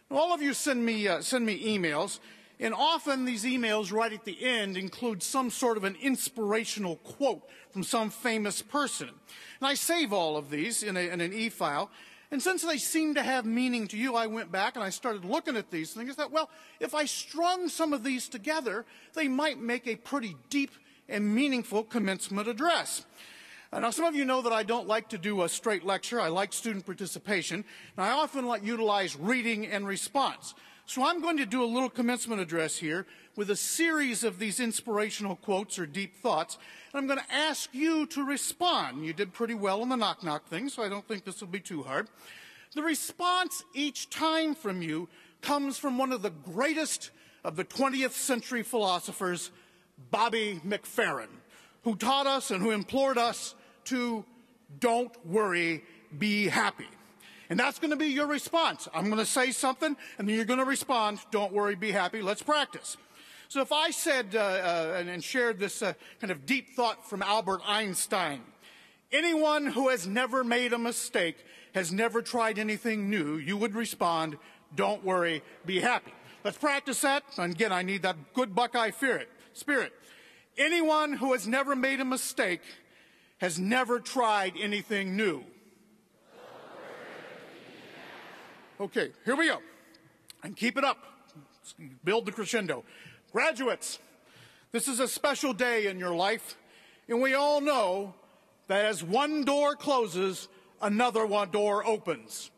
All 0.09 0.33
of 0.33 0.41
you 0.41 0.55
send 0.55 0.87
me, 0.87 1.09
uh, 1.09 1.21
send 1.21 1.45
me 1.45 1.77
emails, 1.77 2.21
And 2.59 2.73
often 2.73 3.25
these 3.25 3.45
emails 3.45 3.93
right 3.93 4.13
at 4.13 4.25
the 4.25 4.43
end 4.43 4.77
include 4.77 5.23
some 5.23 5.51
sort 5.51 5.77
of 5.77 5.85
an 5.85 5.97
inspirational 6.01 6.97
quote 6.97 7.43
from 7.71 7.83
some 7.83 8.09
famous 8.11 8.63
person. 8.63 9.09
And 9.09 9.69
I 9.69 9.75
save 9.75 10.13
all 10.13 10.37
of 10.37 10.49
these 10.49 10.83
in, 10.83 10.97
a, 10.97 11.01
in 11.01 11.21
an 11.21 11.35
e-file. 11.35 11.91
And 12.31 12.43
since 12.43 12.63
they 12.63 12.79
seem 12.79 13.15
to 13.15 13.23
have 13.23 13.45
meaning 13.45 13.87
to 13.89 13.97
you, 13.97 14.17
I 14.17 14.27
went 14.27 14.51
back 14.51 14.75
and 14.75 14.83
I 14.83 14.91
started 14.91 15.25
looking 15.25 15.57
at 15.57 15.71
these 15.71 15.93
things. 15.93 16.11
I 16.11 16.15
thought, 16.15 16.33
well, 16.33 16.51
if 16.81 16.95
I 16.95 17.05
strung 17.05 17.69
some 17.69 17.93
of 17.93 18.03
these 18.03 18.29
together, 18.29 18.85
they 19.15 19.29
might 19.29 19.61
make 19.61 19.87
a 19.87 19.97
pretty 19.97 20.37
deep 20.49 20.73
and 21.09 21.35
meaningful 21.35 21.85
commencement 21.85 22.49
address. 22.49 23.05
Uh, 23.73 23.81
now, 23.81 23.91
some 23.91 24.07
of 24.07 24.15
you 24.15 24.25
know 24.25 24.43
that 24.43 24.53
I 24.53 24.63
don't 24.63 24.89
like 24.89 25.11
to 25.11 25.19
do 25.19 25.43
a 25.43 25.49
straight 25.49 25.85
lecture. 25.85 26.21
I 26.21 26.29
like 26.29 26.53
student 26.53 26.87
participation. 26.87 27.65
And 27.97 28.07
I 28.07 28.11
often 28.11 28.47
like 28.47 28.65
utilize 28.65 29.17
reading 29.17 29.67
and 29.67 29.87
response. 29.87 30.55
So 30.89 31.05
I'm 31.05 31.21
going 31.21 31.37
to 31.39 31.47
do 31.47 31.65
a 31.65 31.67
little 31.67 31.91
commencement 31.91 32.41
address 32.41 32.77
here 32.77 33.07
with 33.35 33.51
a 33.51 33.57
series 33.57 34.23
of 34.23 34.39
these 34.39 34.61
inspirational 34.61 35.35
quotes 35.35 35.81
or 35.81 35.85
deep 35.85 36.17
thoughts. 36.17 36.59
And 36.93 37.01
I'm 37.01 37.09
going 37.09 37.19
to 37.19 37.35
ask 37.35 37.69
you 37.73 38.07
to 38.07 38.25
respond. 38.25 39.05
You 39.05 39.13
did 39.13 39.33
pretty 39.33 39.55
well 39.55 39.83
on 39.83 39.89
the 39.89 39.97
knock 39.97 40.23
knock 40.23 40.47
thing, 40.47 40.69
so 40.69 40.85
I 40.85 40.89
don't 40.89 41.07
think 41.07 41.25
this 41.25 41.41
will 41.41 41.49
be 41.49 41.59
too 41.59 41.83
hard. 41.83 42.07
The 42.77 42.85
response 42.85 43.65
each 43.75 44.11
time 44.11 44.55
from 44.55 44.81
you 44.81 45.09
comes 45.43 45.77
from 45.77 45.99
one 45.99 46.13
of 46.13 46.23
the 46.23 46.31
greatest 46.31 47.11
of 47.43 47.57
the 47.57 47.65
20th 47.65 48.13
century 48.13 48.63
philosophers, 48.63 49.51
Bobby 50.13 50.61
McFerrin, 50.65 51.29
who 51.83 51.97
taught 51.97 52.29
us 52.29 52.53
and 52.53 52.63
who 52.63 52.71
implored 52.71 53.19
us 53.19 53.57
to 53.87 54.25
don't 54.79 55.15
worry, 55.27 55.83
be 56.17 56.47
happy. 56.47 56.87
And 57.49 57.59
that's 57.59 57.79
going 57.79 57.91
to 57.91 57.97
be 57.97 58.09
your 58.09 58.27
response. 58.27 58.89
I'm 58.93 59.07
going 59.07 59.19
to 59.19 59.27
say 59.27 59.53
something, 59.53 59.97
and 60.19 60.29
then 60.29 60.35
you're 60.35 60.45
going 60.45 60.59
to 60.59 60.65
respond. 60.65 61.21
Don't 61.31 61.53
worry, 61.53 61.75
be 61.75 61.93
happy. 61.93 62.23
Let's 62.23 62.43
practice. 62.43 62.97
So 63.49 63.61
if 63.61 63.71
I 63.71 63.91
said 63.91 64.35
uh, 64.35 64.39
uh, 64.39 65.05
and 65.07 65.23
shared 65.23 65.59
this 65.59 65.81
uh, 65.83 65.93
kind 66.21 66.33
of 66.33 66.47
deep 66.47 66.75
thought 66.75 67.09
from 67.09 67.23
Albert 67.23 67.61
Einstein, 67.65 68.43
anyone 69.13 69.67
who 69.67 69.89
has 69.89 70.07
never 70.07 70.43
made 70.43 70.73
a 70.73 70.79
mistake 70.79 71.37
has 71.73 71.93
never 71.93 72.23
tried 72.23 72.59
anything 72.59 73.09
new, 73.09 73.37
you 73.37 73.57
would 73.57 73.75
respond, 73.75 74.37
don't 74.75 75.05
worry, 75.05 75.43
be 75.65 75.79
happy. 75.79 76.13
Let's 76.43 76.59
practice 76.59 77.01
that. 77.03 77.23
And 77.39 77.55
again, 77.55 77.73
I 77.73 77.83
need 77.83 78.03
that 78.03 78.35
good 78.35 78.55
Buckeye. 78.55 78.91
Spirit. 79.53 79.93
Anyone 80.59 81.13
who 81.13 81.33
has 81.33 81.47
never 81.47 81.77
made 81.77 82.01
a 82.01 82.05
mistake 82.05 82.63
has 83.39 83.59
never 83.59 84.01
tried 84.01 84.55
anything 84.59 85.17
new. 85.17 85.45
Okay, 88.79 89.11
here 89.25 89.37
we 89.37 89.49
go. 89.49 89.59
And 90.43 90.55
keep 90.55 90.77
it 90.77 90.85
up. 90.85 90.99
Build 92.05 92.27
the 92.27 92.33
crescendo. 92.33 92.85
Graduates, 93.33 93.99
this 94.71 94.87
is 94.87 95.01
a 95.01 95.09
special 95.09 95.55
day 95.55 95.87
in 95.87 95.99
your 95.99 96.15
life, 96.15 96.57
and 97.09 97.23
we 97.23 97.33
all 97.33 97.61
know 97.63 98.15
that 98.69 98.85
as 98.85 99.03
one 99.03 99.45
door 99.45 99.77
closes, 99.77 100.49
another 100.83 101.25
one 101.25 101.51
door 101.51 101.87
opens. 101.87 102.51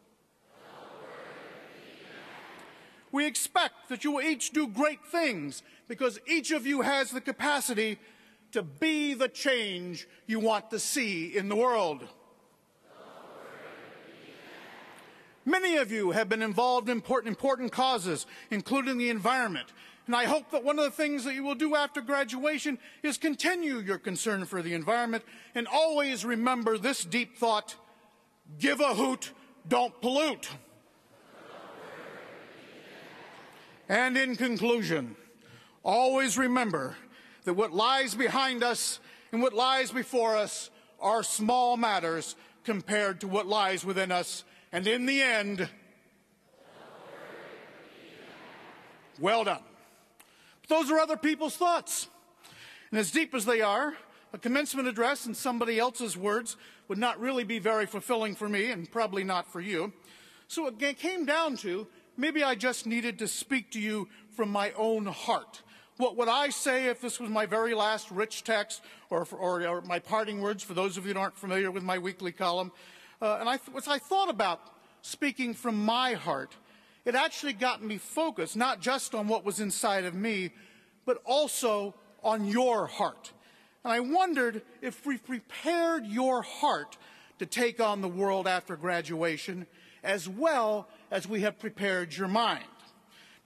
We 3.13 3.25
expect 3.25 3.89
that 3.89 4.05
you 4.05 4.13
will 4.13 4.23
each 4.23 4.51
do 4.51 4.67
great 4.67 5.05
things 5.07 5.63
because 5.87 6.19
each 6.27 6.51
of 6.51 6.67
you 6.67 6.83
has 6.83 7.11
the 7.11 7.21
capacity 7.21 7.99
to 8.53 8.63
be 8.63 9.15
the 9.15 9.29
change 9.29 10.09
you 10.27 10.41
want 10.41 10.71
to 10.71 10.79
see 10.79 11.37
in 11.37 11.49
the 11.49 11.57
world. 11.57 12.07
Many 15.49 15.79
of 15.79 15.91
you 15.91 16.11
have 16.11 16.29
been 16.29 16.43
involved 16.43 16.91
in 16.91 16.99
important, 16.99 17.31
important 17.31 17.73
causes, 17.73 18.27
including 18.51 18.99
the 18.99 19.09
environment. 19.09 19.73
And 20.05 20.15
I 20.15 20.27
hope 20.27 20.51
that 20.51 20.63
one 20.63 20.79
of 20.79 20.85
the 20.85 20.91
things 20.91 21.25
that 21.25 21.33
you 21.33 21.43
will 21.43 21.55
do 21.55 21.75
after 21.75 22.03
graduation 22.03 22.79
is 23.03 23.17
continue 23.17 23.79
your 23.79 23.97
concern 23.97 24.45
for 24.45 24.61
the 24.61 24.75
environment 24.75 25.25
and 25.55 25.67
always 25.67 26.23
remember 26.23 26.77
this 26.77 27.03
deep 27.03 27.39
thought 27.39 27.77
give 28.59 28.81
a 28.81 28.95
hoot, 28.95 29.33
don't 29.67 29.99
pollute. 30.03 30.51
And 33.89 34.19
in 34.19 34.37
conclusion, 34.37 35.17
always 35.83 36.37
remember 36.37 36.95
that 37.45 37.55
what 37.55 37.73
lies 37.73 38.15
behind 38.15 38.63
us 38.63 39.01
and 39.33 39.41
what 39.41 39.55
lies 39.55 39.93
before 39.93 40.37
us 40.37 40.69
are 41.01 41.23
small 41.23 41.79
matters 41.79 42.37
compared 42.65 43.23
to 43.23 43.29
what 43.29 43.47
lies 43.47 43.83
within 43.83 44.13
us 44.13 44.45
and 44.73 44.87
in 44.87 45.07
the 45.07 45.23
end, 45.23 45.69
well 49.19 49.45
done. 49.45 49.63
But 50.63 50.69
those 50.69 50.91
are 50.91 50.99
other 50.99 51.17
people's 51.17 51.57
thoughts. 51.57 52.09
And 52.91 52.99
as 52.99 53.11
deep 53.11 53.35
as 53.35 53.45
they 53.45 53.61
are, 53.61 53.95
a 54.33 54.39
commencement 54.39 54.89
address 54.89 55.27
in 55.27 55.35
somebody 55.35 55.79
else's 55.79 56.17
words 56.17 56.57
would 56.89 56.99
not 56.99 57.21
really 57.21 57.45
be 57.45 57.59
very 57.59 57.87
fulfilling 57.87 58.35
for 58.35 58.49
me 58.49 58.71
and 58.71 58.91
probably 58.91 59.25
not 59.25 59.51
for 59.51 59.61
you. 59.61 59.93
So 60.49 60.67
it 60.67 60.99
came 60.99 61.27
down 61.27 61.57
to 61.59 61.87
maybe 62.17 62.43
I 62.43 62.55
just 62.55 62.87
needed 62.87 63.19
to 63.21 63.29
speak 63.29 63.71
to 63.73 63.81
you 63.81 64.09
from 64.31 64.51
my 64.51 64.73
own 64.73 65.07
heart. 65.07 65.63
What 65.99 66.17
would 66.17 66.29
I 66.29 66.51
say 66.51 66.87
if 66.87 67.01
this 67.01 67.19
was 67.19 67.29
my 67.29 67.45
very 67.45 67.75
last 67.75 68.11
rich 68.11 68.45
text 68.45 68.83
or, 69.11 69.27
or, 69.33 69.67
or 69.67 69.81
my 69.83 69.99
parting 69.99 70.41
words 70.41 70.63
for 70.63 70.75
those 70.75 70.97
of 70.97 71.07
you 71.07 71.13
who 71.13 71.19
aren't 71.19 71.37
familiar 71.37 71.71
with 71.71 71.83
my 71.83 71.99
weekly 71.99 72.33
column? 72.33 72.71
Uh, 73.21 73.39
and 73.41 73.49
I, 73.49 73.59
as 73.77 73.89
I 73.89 73.99
thought 73.99 74.31
about 74.31 74.61
speaking 75.03 75.55
from 75.55 75.85
my 75.85 76.15
heart, 76.15 76.55
it 77.05 77.15
actually 77.15 77.55
got 77.55 77.83
me 77.83 77.99
focused, 77.99 78.57
not 78.57 78.81
just 78.81 79.15
on 79.15 79.29
what 79.29 79.45
was 79.45 79.61
inside 79.61 80.05
of 80.05 80.15
me, 80.15 80.51
but 81.05 81.21
also 81.25 81.95
on 82.23 82.45
your 82.45 82.87
heart. 82.87 83.33
And 83.85 83.93
I 83.93 84.01
wondered 84.01 84.63
if 84.83 85.07
we've 85.07 85.25
prepared 85.25 86.07
your 86.07 86.43
heart 86.43 86.97
to 87.39 87.47
take 87.47 87.81
on 87.81 88.03
the 88.03 88.09
world 88.09 88.47
after 88.47 88.77
graduation 88.77 89.67
as 90.03 90.29
well 90.29 90.89
as 91.11 91.29
we 91.29 91.41
have 91.41 91.59
prepared 91.59 92.17
your 92.17 92.29
mind. 92.29 92.65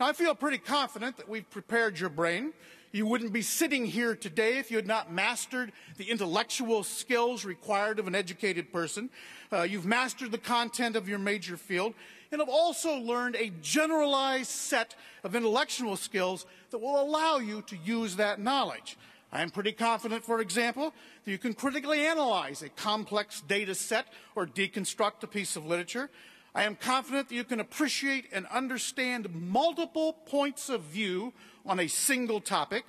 Now, 0.01 0.09
I 0.09 0.13
feel 0.13 0.35
pretty 0.35 0.59
confident 0.59 1.17
that 1.19 1.29
we've 1.29 1.49
prepared 1.49 1.99
your 1.99 2.11
brain. 2.11 2.53
You 2.95 3.07
wouldn't 3.07 3.33
be 3.33 3.41
sitting 3.41 3.87
here 3.87 4.15
today 4.15 4.59
if 4.59 4.71
you 4.71 4.77
had 4.77 4.87
not 4.87 5.11
mastered 5.11 5.73
the 5.97 6.11
intellectual 6.11 6.85
skills 6.85 7.43
required 7.43 7.99
of 7.99 8.07
an 8.07 8.15
educated 8.15 8.71
person. 8.71 9.09
Uh, 9.51 9.63
you've 9.63 9.87
mastered 9.87 10.31
the 10.31 10.37
content 10.37 10.95
of 10.95 11.09
your 11.09 11.19
major 11.19 11.57
field 11.57 11.95
and 12.31 12.39
have 12.43 12.51
also 12.51 12.97
learned 12.97 13.35
a 13.37 13.51
generalized 13.63 14.51
set 14.51 14.95
of 15.25 15.35
intellectual 15.35 15.97
skills 15.97 16.45
that 16.71 16.83
will 16.83 17.01
allow 17.01 17.39
you 17.39 17.63
to 17.63 17.79
use 17.79 18.17
that 18.17 18.39
knowledge. 18.39 18.99
I 19.33 19.41
am 19.41 19.49
pretty 19.49 19.73
confident, 19.73 20.23
for 20.23 20.43
example, 20.43 20.93
that 21.25 21.31
you 21.31 21.39
can 21.39 21.55
critically 21.55 22.05
analyze 22.05 22.61
a 22.61 22.69
complex 22.69 23.41
data 23.41 23.75
set 23.75 24.09
or 24.37 24.47
deconstruct 24.47 25.23
a 25.23 25.27
piece 25.27 25.57
of 25.57 25.65
literature. 25.65 26.11
I 26.55 26.65
am 26.65 26.77
confident 26.77 27.31
that 27.31 27.35
you 27.35 27.45
can 27.45 27.61
appreciate 27.61 28.27
and 28.31 28.47
understand 28.49 29.35
multiple 29.35 30.13
points 30.27 30.69
of 30.69 30.83
view 30.83 31.33
on 31.67 31.81
a 31.81 31.89
single 31.89 32.41
topic. 32.41 32.85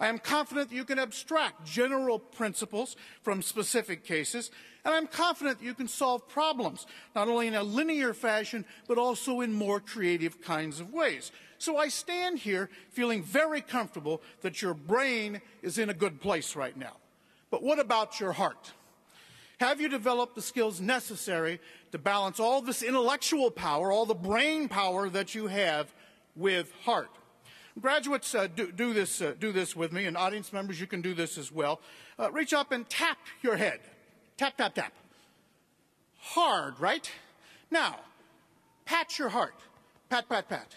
I 0.00 0.08
am 0.08 0.18
confident 0.18 0.70
that 0.70 0.76
you 0.76 0.84
can 0.84 0.98
abstract 0.98 1.64
general 1.64 2.18
principles 2.18 2.96
from 3.22 3.42
specific 3.42 4.04
cases, 4.04 4.50
and 4.84 4.92
I'm 4.92 5.06
confident 5.06 5.60
that 5.60 5.64
you 5.64 5.74
can 5.74 5.88
solve 5.88 6.28
problems, 6.28 6.86
not 7.14 7.28
only 7.28 7.46
in 7.46 7.54
a 7.54 7.62
linear 7.62 8.12
fashion, 8.12 8.64
but 8.88 8.98
also 8.98 9.40
in 9.40 9.52
more 9.52 9.80
creative 9.80 10.42
kinds 10.42 10.80
of 10.80 10.92
ways. 10.92 11.32
So 11.58 11.76
I 11.78 11.88
stand 11.88 12.40
here 12.40 12.68
feeling 12.90 13.22
very 13.22 13.60
comfortable 13.60 14.20
that 14.42 14.60
your 14.60 14.74
brain 14.74 15.40
is 15.62 15.78
in 15.78 15.88
a 15.88 15.94
good 15.94 16.20
place 16.20 16.56
right 16.56 16.76
now. 16.76 16.96
But 17.50 17.62
what 17.62 17.78
about 17.78 18.20
your 18.20 18.32
heart? 18.32 18.72
Have 19.60 19.80
you 19.80 19.88
developed 19.88 20.34
the 20.34 20.42
skills 20.42 20.80
necessary 20.80 21.60
to 21.92 21.98
balance 21.98 22.40
all 22.40 22.60
this 22.60 22.82
intellectual 22.82 23.50
power, 23.50 23.92
all 23.92 24.04
the 24.04 24.14
brain 24.14 24.68
power 24.68 25.08
that 25.08 25.34
you 25.34 25.46
have 25.46 25.94
with 26.34 26.72
heart? 26.82 27.10
Graduates, 27.80 28.34
uh, 28.34 28.46
do, 28.46 28.70
do, 28.70 28.92
this, 28.92 29.20
uh, 29.20 29.34
do 29.38 29.50
this 29.50 29.74
with 29.74 29.92
me, 29.92 30.06
and 30.06 30.16
audience 30.16 30.52
members, 30.52 30.80
you 30.80 30.86
can 30.86 31.02
do 31.02 31.12
this 31.12 31.36
as 31.36 31.50
well. 31.50 31.80
Uh, 32.18 32.30
reach 32.30 32.52
up 32.52 32.70
and 32.70 32.88
tap 32.88 33.18
your 33.42 33.56
head. 33.56 33.80
Tap, 34.36 34.56
tap, 34.56 34.74
tap. 34.74 34.92
Hard, 36.18 36.78
right? 36.78 37.10
Now, 37.70 37.96
pat 38.84 39.18
your 39.18 39.28
heart. 39.28 39.56
Pat, 40.08 40.28
pat, 40.28 40.48
pat. 40.48 40.74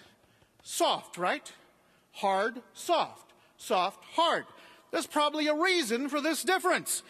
Soft, 0.64 1.18
right? 1.18 1.52
Hard, 2.14 2.62
soft. 2.74 3.32
Soft, 3.58 4.04
hard. 4.16 4.46
There's 4.92 5.08
probably 5.08 5.48
a 5.48 5.56
reason 5.56 6.10
for 6.10 6.20
this 6.20 6.44
difference. 6.44 7.04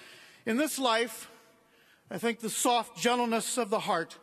In 0.46 0.58
this 0.58 0.78
life, 0.78 1.30
I 2.12 2.18
think 2.18 2.40
the 2.40 2.50
soft 2.50 2.98
gentleness 2.98 3.58
of 3.58 3.70
the 3.70 3.80
heart 3.80 4.18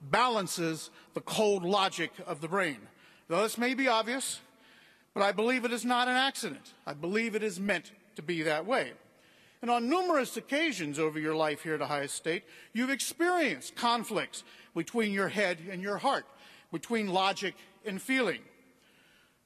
balances 0.00 0.90
the 1.14 1.20
cold 1.20 1.64
logic 1.64 2.12
of 2.26 2.40
the 2.40 2.48
brain. 2.48 2.78
Though 3.28 3.42
this 3.42 3.58
may 3.58 3.74
be 3.74 3.88
obvious, 3.88 4.40
but 5.18 5.24
I 5.24 5.32
believe 5.32 5.64
it 5.64 5.72
is 5.72 5.84
not 5.84 6.06
an 6.06 6.14
accident. 6.14 6.74
I 6.86 6.94
believe 6.94 7.34
it 7.34 7.42
is 7.42 7.58
meant 7.58 7.90
to 8.14 8.22
be 8.22 8.42
that 8.44 8.66
way. 8.66 8.92
And 9.60 9.68
on 9.68 9.88
numerous 9.88 10.36
occasions 10.36 10.96
over 10.96 11.18
your 11.18 11.34
life 11.34 11.64
here 11.64 11.74
at 11.74 11.82
Ohio 11.82 12.06
State, 12.06 12.44
you've 12.72 12.90
experienced 12.90 13.74
conflicts 13.74 14.44
between 14.76 15.10
your 15.10 15.26
head 15.26 15.58
and 15.68 15.82
your 15.82 15.98
heart, 15.98 16.24
between 16.70 17.08
logic 17.08 17.56
and 17.84 18.00
feeling. 18.00 18.42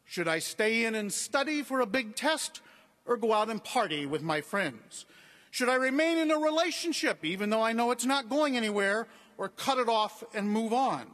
Should 0.04 0.28
I 0.28 0.40
stay 0.40 0.84
in 0.84 0.94
and 0.94 1.10
study 1.10 1.62
for 1.62 1.80
a 1.80 1.86
big 1.86 2.16
test 2.16 2.60
or 3.06 3.16
go 3.16 3.32
out 3.32 3.48
and 3.48 3.64
party 3.64 4.04
with 4.04 4.20
my 4.20 4.42
friends? 4.42 5.06
Should 5.52 5.70
I 5.70 5.76
remain 5.76 6.18
in 6.18 6.30
a 6.30 6.36
relationship 6.36 7.24
even 7.24 7.48
though 7.48 7.62
I 7.62 7.72
know 7.72 7.92
it's 7.92 8.04
not 8.04 8.28
going 8.28 8.58
anywhere 8.58 9.06
or 9.38 9.48
cut 9.48 9.78
it 9.78 9.88
off 9.88 10.22
and 10.34 10.50
move 10.50 10.74
on? 10.74 11.06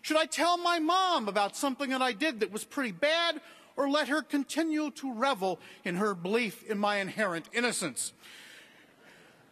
Should 0.00 0.16
I 0.16 0.24
tell 0.24 0.56
my 0.56 0.78
mom 0.78 1.28
about 1.28 1.54
something 1.54 1.90
that 1.90 2.00
I 2.00 2.12
did 2.12 2.40
that 2.40 2.50
was 2.50 2.64
pretty 2.64 2.92
bad 2.92 3.42
or 3.80 3.88
let 3.88 4.08
her 4.08 4.20
continue 4.20 4.90
to 4.90 5.10
revel 5.10 5.58
in 5.86 5.96
her 5.96 6.14
belief 6.14 6.62
in 6.68 6.76
my 6.76 6.98
inherent 6.98 7.48
innocence? 7.54 8.12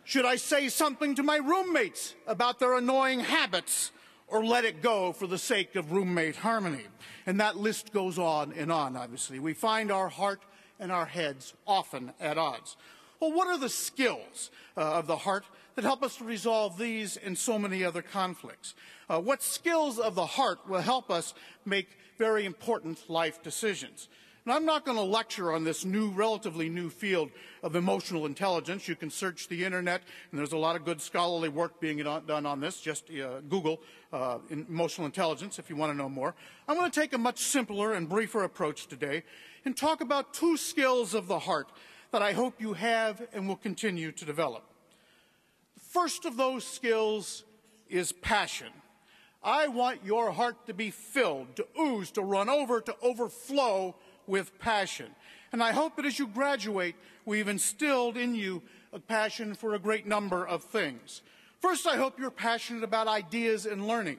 Should 0.05 0.27
I 0.27 0.37
say 0.37 0.69
something 0.69 1.15
to 1.15 1.23
my 1.23 1.39
roommates 1.39 2.15
about 2.27 2.59
their 2.59 2.77
annoying 2.77 3.21
habits 3.21 3.91
or 4.27 4.45
let 4.45 4.67
it 4.67 4.83
go 4.83 5.15
for 5.15 5.27
the 5.27 5.39
sake 5.39 5.77
of 5.77 5.93
roommate 5.93 6.37
harmony? 6.37 6.85
And 7.25 7.41
that 7.41 7.57
list 7.57 7.91
goes 7.91 8.19
on 8.19 8.53
and 8.53 8.71
on, 8.71 8.99
obviously. 8.99 9.39
We 9.39 9.55
find 9.55 9.91
our 9.91 10.11
heart 10.11 10.43
and 10.79 10.93
our 10.93 11.07
heads 11.07 11.55
often 11.67 12.13
at 12.21 12.37
odds. 12.37 12.77
Well, 13.21 13.33
what 13.33 13.49
are 13.49 13.59
the 13.59 13.71
skills 13.71 14.51
uh, 14.77 14.81
of 14.81 15.07
the 15.07 15.17
heart 15.17 15.47
that 15.75 15.85
help 15.85 16.03
us 16.03 16.17
to 16.17 16.25
resolve 16.25 16.77
these 16.77 17.17
and 17.17 17.37
so 17.37 17.59
many 17.59 17.83
other 17.83 18.03
conflicts? 18.03 18.75
Uh, 19.09 19.21
what 19.21 19.43
skills 19.43 19.99
of 19.99 20.15
the 20.15 20.27
heart 20.27 20.69
will 20.69 20.83
help 20.83 21.11
us 21.11 21.33
make 21.65 21.97
very 22.19 22.45
important 22.45 23.09
life 23.09 23.43
decisions? 23.43 24.09
And 24.49 24.55
I'm 24.55 24.65
not 24.65 24.87
going 24.87 24.97
to 24.97 25.03
lecture 25.03 25.53
on 25.53 25.63
this 25.63 25.85
new, 25.85 26.09
relatively 26.09 26.71
new 26.71 26.89
field 26.89 27.31
of 27.63 27.77
emotional 27.77 28.25
intelligence. 28.25 28.89
You 28.89 28.97
can 28.97 29.11
search 29.11 29.47
the 29.47 29.63
internet, 29.63 30.01
and 30.31 30.41
there's 30.41 30.55
a 30.55 30.57
lot 30.57 30.75
of 30.75 30.87
good 30.87 31.03
scholarly 31.03 31.51
work 31.51 31.79
being 31.81 31.99
done 31.99 32.47
on 32.47 32.59
this. 32.59 32.81
Just 32.81 33.11
uh, 33.11 33.41
Google 33.51 33.83
uh, 34.11 34.39
emotional 34.49 35.05
intelligence 35.05 35.59
if 35.59 35.69
you 35.69 35.77
want 35.77 35.93
to 35.93 35.99
know 35.99 36.09
more. 36.09 36.35
I'm 36.67 36.79
going 36.79 36.91
to 36.91 36.99
take 36.99 37.13
a 37.13 37.19
much 37.19 37.41
simpler 37.41 37.93
and 37.93 38.09
briefer 38.09 38.43
approach 38.43 38.87
today 38.87 39.23
and 39.67 39.77
talk 39.77 40.01
about 40.01 40.33
two 40.33 40.57
skills 40.57 41.13
of 41.13 41.29
the 41.29 41.41
heart 41.41 41.71
that 42.11 42.23
I 42.23 42.33
hope 42.33 42.59
you 42.59 42.73
have 42.73 43.21
and 43.35 43.49
will 43.49 43.57
continue 43.57 44.13
to 44.13 44.25
develop. 44.25 44.65
The 45.75 45.81
first 45.81 46.25
of 46.25 46.39
those 46.39 46.65
skills 46.65 47.45
is 47.91 48.13
passion. 48.13 48.69
I 49.45 49.69
want 49.69 50.07
your 50.07 50.31
heart 50.31 50.65
to 50.69 50.73
be 50.73 50.91
filled, 50.91 51.55
to 51.57 51.67
ooze, 51.79 52.11
to 52.13 52.23
run 52.23 52.49
over, 52.49 52.81
to 52.81 52.97
overflow 53.03 53.95
with 54.29 54.59
passion. 54.59 55.07
And 55.53 55.63
I 55.63 55.73
hope 55.73 55.97
that 55.97 56.05
as 56.05 56.19
you 56.19 56.27
graduate, 56.27 56.95
we've 57.25 57.49
instilled 57.49 58.17
in 58.17 58.35
you 58.35 58.63
a 58.93 58.99
passion 58.99 59.55
for 59.55 59.75
a 59.75 59.79
great 59.79 60.07
number 60.07 60.47
of 60.47 60.63
things. 60.63 61.23
First, 61.61 61.87
I 61.87 61.97
hope 61.97 62.19
you're 62.19 62.31
passionate 62.31 62.85
about 62.85 63.09
ideas 63.09 63.67
and 63.67 63.89
learning. 63.89 64.19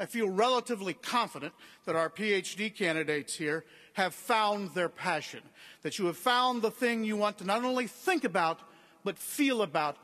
I 0.00 0.06
feel 0.06 0.28
relatively 0.28 0.94
confident 0.94 1.52
that 1.84 1.94
our 1.94 2.10
PhD 2.10 2.74
candidates 2.74 3.34
here 3.34 3.64
have 3.92 4.14
found 4.14 4.70
their 4.74 4.88
passion, 4.88 5.40
that 5.82 5.98
you 5.98 6.06
have 6.06 6.16
found 6.16 6.62
the 6.62 6.70
thing 6.70 7.04
you 7.04 7.16
want 7.16 7.38
to 7.38 7.44
not 7.44 7.64
only 7.64 7.86
think 7.86 8.24
about, 8.24 8.60
but 9.04 9.18
feel 9.18 9.62
about 9.62 9.96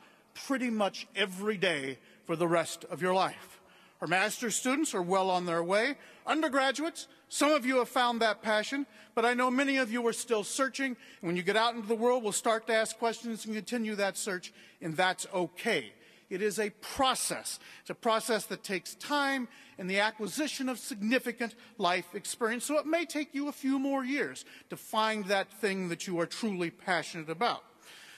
pretty 0.46 0.70
much 0.70 1.06
every 1.16 1.56
day 1.56 1.98
for 2.26 2.36
the 2.36 2.46
rest 2.46 2.84
of 2.90 3.02
your 3.02 3.14
life. 3.14 3.60
Our 4.00 4.06
master's 4.06 4.54
students 4.54 4.94
are 4.94 5.02
well 5.02 5.30
on 5.30 5.46
their 5.46 5.64
way. 5.64 5.96
Undergraduates, 6.28 7.08
some 7.30 7.52
of 7.52 7.64
you 7.64 7.78
have 7.78 7.88
found 7.88 8.20
that 8.20 8.42
passion, 8.42 8.86
but 9.14 9.24
I 9.24 9.32
know 9.32 9.50
many 9.50 9.78
of 9.78 9.90
you 9.90 10.06
are 10.06 10.12
still 10.12 10.44
searching. 10.44 10.88
And 11.20 11.28
when 11.28 11.36
you 11.36 11.42
get 11.42 11.56
out 11.56 11.74
into 11.74 11.88
the 11.88 11.94
world, 11.94 12.22
we'll 12.22 12.32
start 12.32 12.66
to 12.66 12.74
ask 12.74 12.98
questions 12.98 13.46
and 13.46 13.54
continue 13.54 13.94
that 13.94 14.18
search, 14.18 14.52
and 14.82 14.94
that's 14.94 15.26
okay. 15.34 15.92
It 16.28 16.42
is 16.42 16.58
a 16.58 16.68
process. 16.68 17.58
It's 17.80 17.88
a 17.88 17.94
process 17.94 18.44
that 18.46 18.62
takes 18.62 18.94
time 18.96 19.48
and 19.78 19.88
the 19.88 20.00
acquisition 20.00 20.68
of 20.68 20.78
significant 20.78 21.54
life 21.78 22.14
experience. 22.14 22.66
So 22.66 22.78
it 22.78 22.84
may 22.84 23.06
take 23.06 23.34
you 23.34 23.48
a 23.48 23.52
few 23.52 23.78
more 23.78 24.04
years 24.04 24.44
to 24.68 24.76
find 24.76 25.24
that 25.26 25.50
thing 25.50 25.88
that 25.88 26.06
you 26.06 26.20
are 26.20 26.26
truly 26.26 26.68
passionate 26.68 27.30
about. 27.30 27.64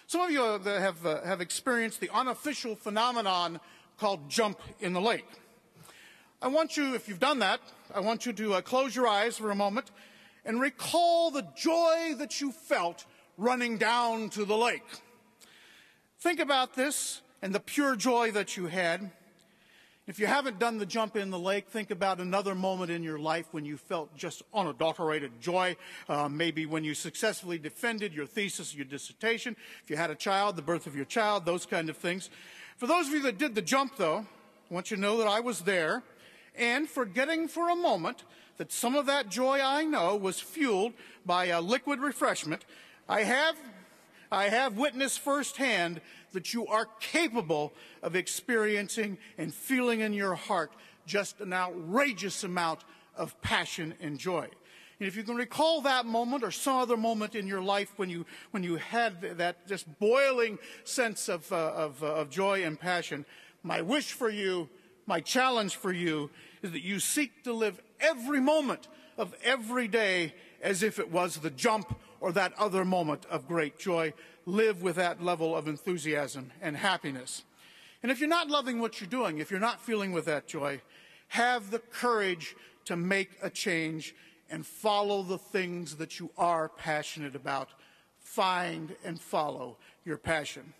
Some 0.09 0.23
of 0.23 0.33
you 0.33 0.43
have, 0.43 1.07
uh, 1.07 1.23
have 1.23 1.41
experienced 1.41 2.01
the 2.01 2.11
unofficial 2.13 2.75
phenomenon 2.75 3.61
called 3.97 4.29
jump 4.29 4.59
in 4.81 4.93
the 4.93 5.01
lake. 5.01 5.29
I 6.43 6.49
want 6.49 6.75
you, 6.75 6.95
if 6.95 7.07
you've 7.07 7.21
done 7.21 7.41
that, 7.41 7.61
I 7.95 8.01
want 8.01 8.25
you 8.25 8.33
to 8.33 8.55
uh, 8.55 8.61
close 8.63 8.97
your 8.97 9.07
eyes 9.07 9.37
for 9.37 9.51
a 9.51 9.55
moment 9.55 9.91
and 10.43 10.59
recall 10.59 11.31
the 11.31 11.47
joy 11.55 12.15
that 12.17 12.41
you 12.41 12.51
felt 12.51 13.05
running 13.37 13.77
down 13.77 14.31
to 14.31 14.47
the 14.47 14.57
lake. 14.57 14.87
Think 16.19 16.41
about 16.41 16.75
this 16.75 17.21
and 17.43 17.55
the 17.55 17.61
pure 17.61 17.95
joy 17.95 18.31
that 18.31 18.57
you 18.57 18.69
had. 18.69 19.11
If 20.07 20.19
you 20.19 20.27
haven't 20.27 20.59
done 20.59 20.79
the 20.79 20.87
jump 20.87 21.15
in 21.15 21.29
the 21.29 21.39
lake, 21.39 21.69
think 21.69 21.91
about 21.91 22.21
another 22.21 22.55
moment 22.55 22.91
in 22.91 23.03
your 23.03 23.19
life 23.19 23.49
when 23.51 23.67
you 23.67 23.77
felt 23.77 24.17
just 24.17 24.43
unadulterated 24.55 25.43
joy. 25.43 25.77
Uh, 26.09 26.31
maybe 26.31 26.65
when 26.65 26.85
you 26.85 26.95
successfully 26.95 27.59
defended 27.59 28.15
your 28.15 28.25
thesis, 28.25 28.75
your 28.75 28.87
dissertation. 28.87 29.55
If 29.85 29.91
you 29.91 29.97
had 29.97 30.11
a 30.11 30.15
child, 30.15 30.57
the 30.57 30.63
birth 30.63 30.87
of 30.87 30.97
your 30.97 31.05
child, 31.05 31.45
those 31.45 31.67
kind 31.67 31.91
of 31.91 31.99
things. 31.99 32.31
For 32.79 32.87
those 32.87 33.09
of 33.09 33.13
you 33.13 33.23
that 33.25 33.37
did 33.37 33.55
the 33.55 33.63
jump, 33.63 33.99
though, 33.99 34.25
I 34.71 34.75
want 34.75 34.91
you 34.91 34.97
to 34.97 35.03
know 35.03 35.19
that 35.19 35.29
I 35.29 35.41
was 35.41 35.61
there. 35.61 36.03
And 36.57 36.89
forgetting 36.89 37.49
for 37.49 37.69
a 37.69 37.77
moment 37.77 38.25
that 38.57 38.73
some 38.73 38.95
of 38.95 39.07
that 39.07 39.29
joy 39.29 39.61
I 39.63 39.85
know 39.85 40.17
was 40.17 40.41
fueled 40.41 40.93
by 41.25 41.47
a 41.47 41.61
liquid 41.61 42.01
refreshment, 42.01 42.65
I 43.09 43.23
have, 43.23 43.57
I 44.31 44.49
have 44.49 44.77
witnessed 44.77 45.21
firsthand 45.21 46.01
that 46.33 46.53
you 46.53 46.67
are 46.67 46.87
capable 47.01 47.73
of 48.03 48.15
experiencing 48.15 49.19
and 49.39 49.55
feeling 49.55 50.01
in 50.01 50.13
your 50.13 50.35
heart 50.35 50.73
just 51.07 51.41
an 51.41 51.53
outrageous 51.53 52.45
amount 52.45 52.85
of 53.17 53.41
passion 53.43 53.95
and 54.01 54.19
joy. 54.19 54.49
And 55.01 55.09
if 55.09 55.17
you 55.17 55.23
can 55.23 55.37
recall 55.37 55.81
that 55.81 56.05
moment 56.05 56.45
or 56.45 56.51
some 56.51 56.77
other 56.77 56.97
moment 56.97 57.35
in 57.35 57.47
your 57.47 57.63
life 57.63 57.95
when 57.97 58.11
you, 58.11 58.27
when 58.51 58.63
you 58.63 58.77
had 58.77 59.39
that 59.39 59.67
just 59.67 59.87
boiling 59.99 60.59
sense 60.85 61.29
of, 61.29 61.51
uh, 61.51 61.57
of, 61.57 62.03
uh, 62.03 62.07
of 62.07 62.31
joy 62.31 62.65
and 62.65 62.79
passion, 62.79 63.25
my 63.63 63.81
wish 63.81 64.13
for 64.13 64.29
you, 64.29 64.69
my 65.11 65.21
challenge 65.21 65.75
for 65.75 65.93
you 65.93 66.31
is 66.63 66.71
that 66.71 66.85
you 66.85 67.01
seek 67.01 67.43
to 67.43 67.53
live 67.53 67.83
every 67.99 68.41
moment 68.41 68.87
of 69.19 69.35
every 69.43 69.89
day 69.89 70.33
as 70.63 70.85
if 70.85 71.01
it 71.01 71.11
was 71.11 71.39
the 71.39 71.51
jump 71.51 71.99
or 72.21 72.31
that 72.31 72.53
other 72.57 72.85
moment 72.85 73.27
of 73.29 73.49
great 73.49 73.77
joy 73.77 74.13
live 74.47 74.83
with 74.83 74.95
that 74.95 75.21
level 75.21 75.57
of 75.57 75.67
enthusiasm 75.67 76.53
and 76.63 76.77
happiness. 76.77 77.43
And 78.05 78.13
if 78.13 78.21
you're 78.21 78.29
not 78.29 78.51
loving 78.51 78.79
what 78.79 79.01
you're 79.01 79.11
doing, 79.11 79.39
if 79.39 79.51
you're 79.51 79.59
not 79.59 79.81
feeling 79.81 80.13
with 80.13 80.27
that 80.27 80.47
joy, 80.47 80.81
have 81.27 81.73
the 81.73 81.81
courage 81.81 82.55
to 82.85 82.95
make 82.95 83.31
a 83.43 83.51
change 83.51 84.15
and 84.49 84.65
follow 84.65 85.25
the 85.25 85.39
things 85.39 85.97
that 85.97 86.21
you 86.21 86.31
are 86.39 86.69
passionate 86.69 87.35
about. 87.35 87.71
Find 88.21 88.95
and 89.05 89.21
follow 89.21 89.77
your 90.05 90.19
passion. 90.19 90.73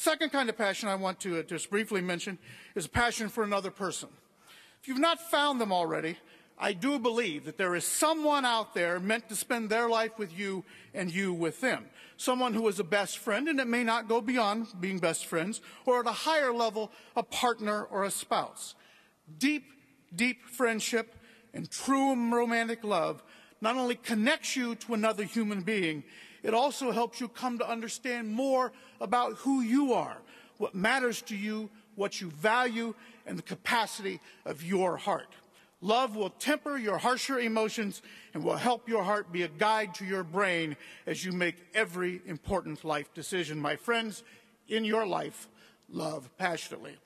Second 0.00 0.32
kind 0.32 0.48
of 0.48 0.56
passion 0.56 0.88
I 0.88 0.94
want 0.94 1.20
to 1.20 1.40
uh, 1.40 1.42
just 1.42 1.68
briefly 1.68 2.00
mention 2.00 2.38
is 2.74 2.86
a 2.86 2.88
passion 2.88 3.28
for 3.28 3.44
another 3.44 3.70
person. 3.70 4.08
If 4.80 4.88
you've 4.88 4.98
not 4.98 5.20
found 5.20 5.60
them 5.60 5.72
already, 5.72 6.16
I 6.58 6.72
do 6.72 6.98
believe 6.98 7.44
that 7.44 7.58
there 7.58 7.74
is 7.74 7.84
someone 7.84 8.46
out 8.46 8.72
there 8.72 8.98
meant 8.98 9.28
to 9.28 9.36
spend 9.36 9.68
their 9.68 9.90
life 9.90 10.12
with 10.18 10.32
you 10.32 10.64
and 10.94 11.14
you 11.14 11.34
with 11.34 11.60
them. 11.60 11.84
Someone 12.16 12.54
who 12.54 12.66
is 12.68 12.80
a 12.80 12.84
best 12.84 13.18
friend, 13.18 13.46
and 13.46 13.60
it 13.60 13.66
may 13.66 13.84
not 13.84 14.08
go 14.08 14.22
beyond 14.22 14.68
being 14.80 15.00
best 15.00 15.26
friends, 15.26 15.60
or 15.84 16.00
at 16.00 16.06
a 16.06 16.12
higher 16.12 16.54
level, 16.54 16.90
a 17.14 17.22
partner 17.22 17.84
or 17.84 18.04
a 18.04 18.10
spouse. 18.10 18.76
Deep, 19.36 19.66
deep 20.16 20.46
friendship 20.46 21.14
and 21.52 21.70
true 21.70 22.14
romantic 22.34 22.84
love 22.84 23.22
not 23.60 23.76
only 23.76 23.96
connects 23.96 24.56
you 24.56 24.76
to 24.76 24.94
another 24.94 25.24
human 25.24 25.60
being, 25.60 26.04
it 26.42 26.54
also 26.54 26.90
helps 26.90 27.20
you 27.20 27.28
come 27.28 27.58
to 27.58 27.68
understand 27.68 28.28
more 28.28 28.72
about 29.00 29.34
who 29.34 29.60
you 29.60 29.92
are, 29.92 30.18
what 30.58 30.74
matters 30.74 31.22
to 31.22 31.36
you, 31.36 31.70
what 31.94 32.20
you 32.20 32.30
value, 32.30 32.94
and 33.26 33.38
the 33.38 33.42
capacity 33.42 34.20
of 34.44 34.62
your 34.62 34.96
heart. 34.96 35.34
Love 35.82 36.14
will 36.14 36.30
temper 36.30 36.76
your 36.76 36.98
harsher 36.98 37.38
emotions 37.38 38.02
and 38.34 38.44
will 38.44 38.56
help 38.56 38.88
your 38.88 39.02
heart 39.02 39.32
be 39.32 39.42
a 39.42 39.48
guide 39.48 39.94
to 39.94 40.04
your 40.04 40.22
brain 40.22 40.76
as 41.06 41.24
you 41.24 41.32
make 41.32 41.56
every 41.74 42.20
important 42.26 42.84
life 42.84 43.12
decision. 43.14 43.58
My 43.58 43.76
friends, 43.76 44.22
in 44.68 44.84
your 44.84 45.06
life, 45.06 45.48
love 45.88 46.28
passionately. 46.36 46.96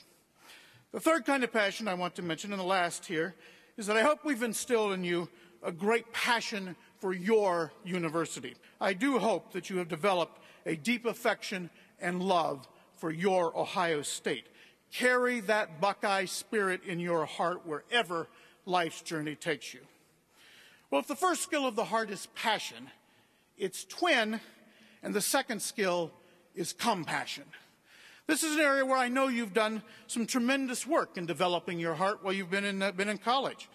The 0.91 1.01
third 1.01 1.25
kind 1.25 1.45
of 1.45 1.53
passion 1.53 1.87
I 1.87 1.95
want 1.95 2.17
to 2.17 2.23
mention, 2.23 2.53
and 2.53 2.61
the 2.61 2.67
last 2.67 3.07
here, 3.07 3.35
is 3.77 3.87
that 3.87 3.97
I 3.97 4.03
hope 4.03 4.25
we've 4.25 4.43
instilled 4.43 4.93
in 4.93 5.05
you 5.05 5.29
a 5.63 5.73
great 5.73 6.13
passion 6.13 6.77
for 7.05 7.13
your 7.13 7.71
university. 7.85 8.55
I 8.81 8.95
do 8.95 9.19
hope 9.19 9.53
that 9.53 9.69
you 9.69 9.77
have 9.77 9.89
developed 9.89 10.41
a 10.65 10.75
deep 10.75 11.05
affection 11.05 11.69
and 12.01 12.23
love 12.23 12.67
for 12.97 13.11
your 13.11 13.55
Ohio 13.55 14.01
State. 14.01 14.47
Carry 14.91 15.41
that 15.41 15.83
Buckeye 15.83 16.25
spirit 16.25 16.81
in 16.87 16.99
your 16.99 17.27
heart 17.27 17.67
wherever 17.67 18.27
life's 18.65 19.03
journey 19.03 19.35
takes 19.35 19.75
you. 19.75 19.81
Well, 20.91 20.99
if 20.99 21.07
the 21.07 21.15
first 21.15 21.43
skill 21.43 21.67
of 21.67 21.77
the 21.77 21.85
heart 21.85 22.09
is 22.09 22.27
passion, 22.35 22.89
it's 23.59 23.85
twin, 23.85 24.41
and 25.03 25.13
the 25.13 25.21
second 25.21 25.61
skill 25.61 26.11
is 26.55 26.73
compassion. 26.73 27.45
This 28.27 28.43
is 28.43 28.55
an 28.55 28.63
area 28.63 28.87
where 28.87 28.97
I 28.97 29.09
know 29.09 29.29
you've 29.29 29.53
done 29.53 29.83
some 30.07 30.25
tremendous 30.25 30.87
work 30.87 31.19
in 31.19 31.27
developing 31.27 31.79
your 31.79 31.97
heart 31.97 32.25
while 32.25 32.33
you've 32.33 32.51
been 32.51 32.65
in, 32.65 32.81
uh, 32.81 32.93
been 32.93 33.11
in 33.11 33.19
college. 33.19 33.69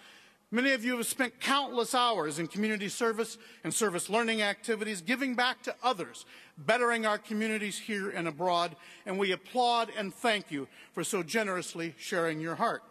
Many 0.52 0.72
of 0.72 0.84
you 0.84 0.98
have 0.98 1.06
spent 1.06 1.40
countless 1.40 1.94
hours 1.94 2.40
in 2.40 2.48
community 2.48 2.90
service 2.90 3.38
and 3.64 3.72
service 3.72 4.10
learning 4.10 4.42
activities, 4.42 5.00
giving 5.00 5.36
back 5.36 5.62
to 5.62 5.76
others, 5.84 6.26
bettering 6.58 7.06
our 7.06 7.20
communities 7.20 7.78
here 7.78 8.10
and 8.10 8.28
abroad, 8.28 8.76
and 9.06 9.20
we 9.20 9.32
applaud 9.32 9.92
and 9.96 10.12
thank 10.12 10.50
you 10.50 10.68
for 10.92 11.04
so 11.04 11.22
generously 11.22 11.94
sharing 12.00 12.40
your 12.40 12.56
heart. 12.56 12.82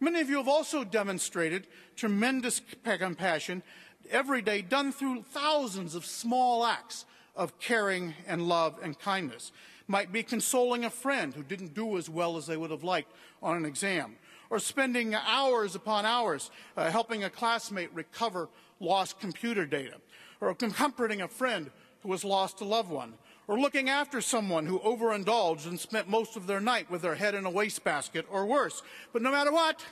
Many 0.00 0.20
of 0.20 0.30
you 0.30 0.38
have 0.38 0.48
also 0.48 0.82
demonstrated 0.82 1.66
tremendous 1.94 2.62
compassion 2.82 3.62
every 4.10 4.40
day, 4.40 4.62
done 4.62 4.90
through 4.90 5.24
thousands 5.24 5.94
of 5.94 6.06
small 6.06 6.64
acts 6.64 7.04
of 7.36 7.58
caring 7.58 8.14
and 8.26 8.48
love 8.48 8.78
and 8.82 8.98
kindness. 8.98 9.52
Might 9.88 10.10
be 10.10 10.22
consoling 10.22 10.86
a 10.86 10.90
friend 10.90 11.34
who 11.34 11.42
didn't 11.42 11.74
do 11.74 11.98
as 11.98 12.08
well 12.08 12.38
as 12.38 12.46
they 12.46 12.56
would 12.56 12.70
have 12.70 12.82
liked 12.84 13.12
on 13.42 13.58
an 13.58 13.66
exam 13.66 14.16
or 14.54 14.60
spending 14.60 15.16
hours 15.16 15.74
upon 15.74 16.06
hours 16.06 16.52
uh, 16.76 16.88
helping 16.88 17.24
a 17.24 17.28
classmate 17.28 17.92
recover 17.92 18.48
lost 18.78 19.18
computer 19.18 19.66
data, 19.66 19.96
or 20.40 20.54
comforting 20.54 21.22
a 21.22 21.26
friend 21.26 21.72
who 22.04 22.12
has 22.12 22.22
lost 22.22 22.60
a 22.60 22.64
loved 22.64 22.88
one, 22.88 23.14
or 23.48 23.58
looking 23.58 23.90
after 23.90 24.20
someone 24.20 24.64
who 24.64 24.78
overindulged 24.84 25.66
and 25.66 25.80
spent 25.80 26.08
most 26.08 26.36
of 26.36 26.46
their 26.46 26.60
night 26.60 26.88
with 26.88 27.02
their 27.02 27.16
head 27.16 27.34
in 27.34 27.44
a 27.46 27.50
wastebasket, 27.50 28.26
or 28.30 28.46
worse. 28.46 28.84
But 29.12 29.22
no 29.22 29.32
matter 29.32 29.50
what, 29.50 29.84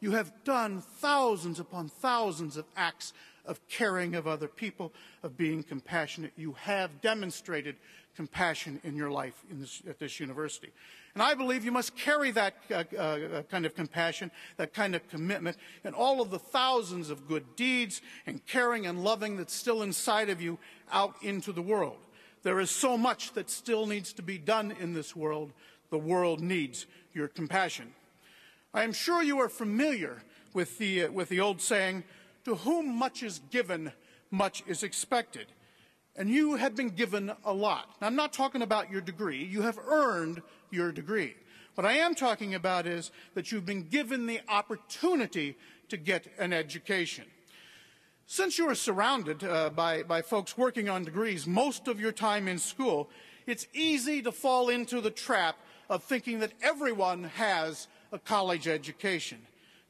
you 0.00 0.10
have 0.10 0.32
done 0.42 0.80
thousands 0.80 1.60
upon 1.60 1.88
thousands 1.88 2.56
of 2.56 2.64
acts 2.76 3.12
of 3.44 3.60
caring 3.68 4.16
of 4.16 4.26
other 4.26 4.48
people, 4.48 4.92
of 5.22 5.36
being 5.36 5.62
compassionate. 5.62 6.32
You 6.34 6.54
have 6.54 7.00
demonstrated 7.02 7.76
compassion 8.16 8.80
in 8.82 8.96
your 8.96 9.12
life 9.12 9.44
in 9.48 9.60
this, 9.60 9.80
at 9.88 10.00
this 10.00 10.18
university. 10.18 10.72
And 11.14 11.22
I 11.22 11.34
believe 11.34 11.64
you 11.64 11.72
must 11.72 11.94
carry 11.94 12.30
that 12.30 12.54
uh, 12.70 12.84
uh, 12.96 13.42
kind 13.42 13.66
of 13.66 13.74
compassion, 13.74 14.30
that 14.56 14.72
kind 14.72 14.94
of 14.94 15.06
commitment, 15.08 15.58
and 15.84 15.94
all 15.94 16.22
of 16.22 16.30
the 16.30 16.38
thousands 16.38 17.10
of 17.10 17.28
good 17.28 17.54
deeds 17.54 18.00
and 18.26 18.44
caring 18.46 18.86
and 18.86 19.04
loving 19.04 19.36
that's 19.36 19.54
still 19.54 19.82
inside 19.82 20.30
of 20.30 20.40
you 20.40 20.58
out 20.90 21.14
into 21.22 21.52
the 21.52 21.60
world. 21.60 21.98
There 22.42 22.60
is 22.60 22.70
so 22.70 22.96
much 22.96 23.32
that 23.34 23.50
still 23.50 23.86
needs 23.86 24.12
to 24.14 24.22
be 24.22 24.38
done 24.38 24.74
in 24.80 24.94
this 24.94 25.14
world. 25.14 25.52
The 25.90 25.98
world 25.98 26.40
needs 26.40 26.86
your 27.12 27.28
compassion. 27.28 27.92
I 28.72 28.82
am 28.82 28.94
sure 28.94 29.22
you 29.22 29.38
are 29.40 29.50
familiar 29.50 30.22
with 30.54 30.78
the, 30.78 31.04
uh, 31.04 31.12
with 31.12 31.28
the 31.28 31.40
old 31.40 31.60
saying, 31.60 32.04
to 32.44 32.54
whom 32.54 32.88
much 32.88 33.22
is 33.22 33.40
given, 33.50 33.92
much 34.30 34.62
is 34.66 34.82
expected. 34.82 35.46
And 36.16 36.28
you 36.28 36.56
have 36.56 36.76
been 36.76 36.90
given 36.90 37.32
a 37.44 37.52
lot. 37.52 37.88
Now, 38.00 38.06
I'm 38.06 38.16
not 38.16 38.32
talking 38.32 38.62
about 38.62 38.90
your 38.90 39.00
degree. 39.00 39.42
You 39.44 39.62
have 39.62 39.78
earned 39.78 40.42
your 40.70 40.92
degree. 40.92 41.34
What 41.74 41.86
I 41.86 41.94
am 41.94 42.14
talking 42.14 42.54
about 42.54 42.86
is 42.86 43.10
that 43.34 43.50
you've 43.50 43.64
been 43.64 43.88
given 43.88 44.26
the 44.26 44.40
opportunity 44.48 45.56
to 45.88 45.96
get 45.96 46.26
an 46.38 46.52
education. 46.52 47.24
Since 48.26 48.58
you 48.58 48.68
are 48.68 48.74
surrounded 48.74 49.42
uh, 49.42 49.70
by, 49.70 50.02
by 50.02 50.22
folks 50.22 50.56
working 50.56 50.88
on 50.88 51.04
degrees 51.04 51.46
most 51.46 51.88
of 51.88 51.98
your 51.98 52.12
time 52.12 52.46
in 52.46 52.58
school, 52.58 53.08
it's 53.46 53.66
easy 53.72 54.22
to 54.22 54.32
fall 54.32 54.68
into 54.68 55.00
the 55.00 55.10
trap 55.10 55.56
of 55.88 56.04
thinking 56.04 56.38
that 56.40 56.52
everyone 56.62 57.24
has 57.24 57.88
a 58.12 58.18
college 58.18 58.68
education. 58.68 59.38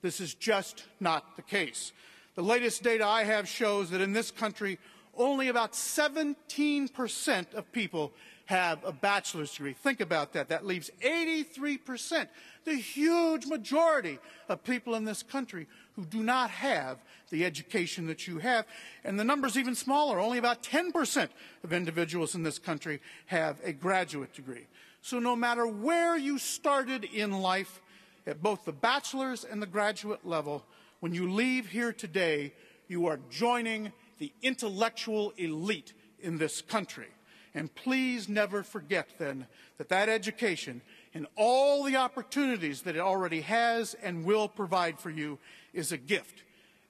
This 0.03 0.21
is 0.21 0.35
just 0.35 0.85
not 1.01 1.37
the 1.37 1.43
case. 1.43 1.93
The 2.35 2.43
latest 2.43 2.83
data 2.83 3.05
I 3.05 3.25
have 3.25 3.47
shows 3.47 3.91
that 3.91 4.01
in 4.01 4.13
this 4.13 4.31
country, 4.31 4.79
only 5.17 5.49
about 5.49 5.73
17% 5.73 7.55
of 7.55 7.73
people 7.73 8.13
have 8.47 8.85
a 8.85 8.93
bachelor's 8.93 9.53
degree. 9.53 9.73
Think 9.73 10.01
about 10.01 10.33
that. 10.33 10.49
That 10.49 10.67
leaves 10.67 10.91
83%, 11.03 12.29
the 12.65 12.75
huge 12.75 13.47
majority 13.47 14.19
of 14.49 14.65
people 14.65 14.95
in 14.95 15.05
this 15.05 15.23
country 15.23 15.67
who 15.95 16.05
do 16.05 16.23
not 16.23 16.51
have 16.51 16.99
the 17.31 17.45
education 17.45 18.07
that 18.07 18.27
you 18.27 18.39
have. 18.39 18.67
And 19.05 19.19
the 19.19 19.25
number's 19.25 19.57
even 19.57 19.75
smaller. 19.75 20.19
Only 20.19 20.39
about 20.39 20.63
10% 20.63 21.29
of 21.65 21.73
individuals 21.73 22.35
in 22.35 22.43
this 22.43 22.59
country 22.59 23.01
have 23.27 23.59
a 23.63 23.73
graduate 23.73 24.33
degree. 24.33 24.67
So 25.03 25.19
no 25.19 25.37
matter 25.37 25.67
where 25.67 26.17
you 26.17 26.39
started 26.39 27.05
in 27.05 27.33
life, 27.33 27.81
at 28.27 28.43
both 28.43 28.65
the 28.65 28.73
bachelor's 28.73 29.45
and 29.45 29.61
the 29.61 29.67
graduate 29.67 30.27
level, 30.27 30.65
when 31.01 31.15
you 31.15 31.31
leave 31.31 31.67
here 31.67 31.93
today, 31.93 32.53
you 32.87 33.07
are 33.07 33.19
joining 33.31 33.93
the 34.23 34.33
intellectual 34.41 35.33
elite 35.37 35.95
in 36.21 36.39
this 36.39 36.63
country. 36.63 37.09
And 37.55 37.75
please 37.75 38.29
never 38.29 38.63
forget 38.63 39.09
then 39.19 39.49
that 39.79 39.89
that 39.89 40.09
education 40.09 40.81
and 41.13 41.27
all 41.35 41.83
the 41.83 41.97
opportunities 41.97 42.83
that 42.83 42.95
it 42.95 43.01
already 43.01 43.41
has 43.41 43.95
and 43.95 44.25
will 44.25 44.47
provide 44.47 45.01
for 45.01 45.11
you 45.11 45.41
is 45.73 45.91
a 45.91 45.97
gift. 45.97 46.45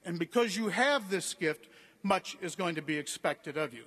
And 0.04 0.18
because 0.18 0.58
you 0.58 0.68
have 0.68 1.08
this 1.08 1.32
gift, 1.32 1.70
much 2.02 2.36
is 2.42 2.54
going 2.54 2.74
to 2.74 2.82
be 2.82 2.98
expected 2.98 3.56
of 3.56 3.72
you. 3.72 3.84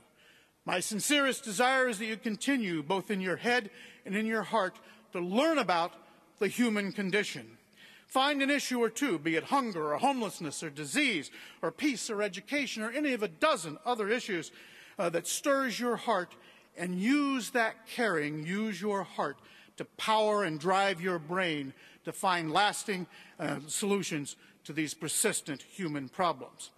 My 0.66 0.80
sincerest 0.80 1.44
desire 1.44 1.88
is 1.88 2.00
that 2.00 2.06
you 2.08 2.18
continue, 2.18 2.82
both 2.82 3.12
in 3.12 3.22
your 3.22 3.36
head 3.36 3.70
and 4.08 4.16
in 4.16 4.26
your 4.26 4.42
heart, 4.42 4.80
to 5.12 5.20
learn 5.20 5.60
about 5.60 5.92
the 6.40 6.48
human 6.48 6.92
condition. 6.92 7.60
Find 8.08 8.41
an 8.41 8.50
issue 8.50 8.80
or 8.80 8.89
two, 8.89 9.20
be 9.20 9.36
it 9.36 9.46
hunger 9.46 9.94
or 9.94 9.98
homelessness 9.98 10.63
or 10.63 10.70
disease 10.70 11.32
or 11.62 11.72
peace 11.72 12.10
or 12.10 12.22
education 12.22 12.84
or 12.84 12.91
any 12.91 13.13
of 13.13 13.24
a 13.24 13.28
dozen 13.28 13.78
other 13.86 14.08
issues 14.10 14.52
uh, 14.98 15.10
that 15.10 15.28
stirs 15.28 15.80
your 15.80 15.96
heart 15.96 16.36
and 16.78 17.00
use 17.00 17.50
that 17.52 17.88
caring, 17.88 18.46
use 18.46 18.82
your 18.82 19.04
heart 19.04 19.38
to 19.78 19.86
power 19.86 20.44
and 20.44 20.60
drive 20.60 21.02
your 21.02 21.20
brain 21.20 21.74
to 22.06 22.12
find 22.12 22.52
lasting 22.52 23.08
uh, 23.39 23.58
solutions 23.68 24.36
to 24.63 24.74
these 24.74 24.94
persistent 24.94 25.62
human 25.62 26.08
problems. 26.08 26.72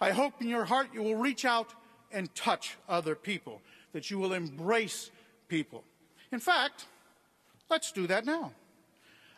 I 0.00 0.10
hope 0.10 0.40
in 0.40 0.48
your 0.48 0.64
heart 0.64 0.88
you 0.92 1.02
will 1.02 1.16
reach 1.16 1.44
out 1.44 1.74
and 2.12 2.34
touch 2.34 2.76
other 2.88 3.14
people, 3.14 3.60
that 3.92 4.10
you 4.10 4.18
will 4.18 4.32
embrace 4.32 5.10
people. 5.48 5.84
In 6.32 6.40
fact, 6.40 6.86
let's 7.68 7.92
do 7.92 8.06
that 8.06 8.24
now. 8.24 8.52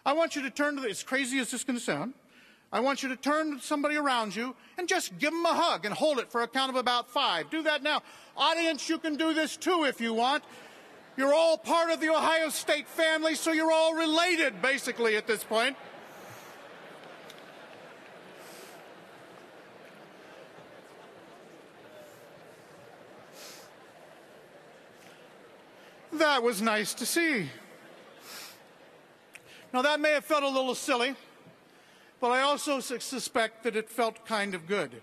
I 0.05 0.13
want 0.13 0.35
you 0.35 0.43
to 0.43 0.51
turn 0.51 0.77
to, 0.77 0.89
as 0.89 1.03
crazy 1.03 1.39
as 1.39 1.51
this 1.51 1.65
can 1.65 1.79
sound, 1.79 2.15
I 2.73 2.81
want 2.81 3.03
you 3.03 3.09
to 3.11 3.17
turn 3.17 3.59
to 3.59 3.63
somebody 3.63 3.97
around 3.97 4.35
you 4.35 4.57
and 4.79 4.89
just 4.89 5.19
give 5.19 5.31
them 5.31 5.45
a 5.45 5.55
hug 5.55 5.85
and 5.85 5.95
hold 5.95 6.19
it 6.19 6.33
for 6.33 6.43
a 6.43 6.49
count 6.49 6.71
of 6.71 6.77
about 6.77 7.11
five. 7.11 7.51
Do 7.51 7.63
that 7.65 7.83
now. 7.83 8.03
Audience, 8.37 8.89
you 8.89 8.99
can 8.99 9.17
do 9.17 9.35
this 9.35 9.57
too 9.57 9.85
if 9.85 10.01
you 10.01 10.15
want. 10.15 10.43
You're 11.17 11.35
all 11.35 11.59
part 11.59 11.91
of 11.91 12.01
the 12.01 12.09
Ohio 12.09 12.49
State 12.49 12.89
family, 12.89 13.35
so 13.35 13.53
you're 13.53 13.71
all 13.71 13.95
related, 13.95 14.63
basically, 14.63 15.17
at 15.17 15.27
this 15.27 15.45
point. 15.45 15.77
That 26.15 26.43
was 26.43 26.63
nice 26.63 26.95
to 26.95 27.05
see. 27.05 27.51
Now, 29.73 29.81
that 29.83 30.01
may 30.01 30.13
have 30.13 30.25
felt 30.25 30.43
a 30.43 30.49
little 30.49 30.75
silly, 30.75 31.15
but 32.21 32.31
I 32.31 32.43
also 32.43 32.79
suspect 32.81 33.65
that 33.65 33.75
it 33.75 33.89
felt 33.89 34.27
kind 34.27 34.55
of 34.55 34.67
good. 34.67 35.01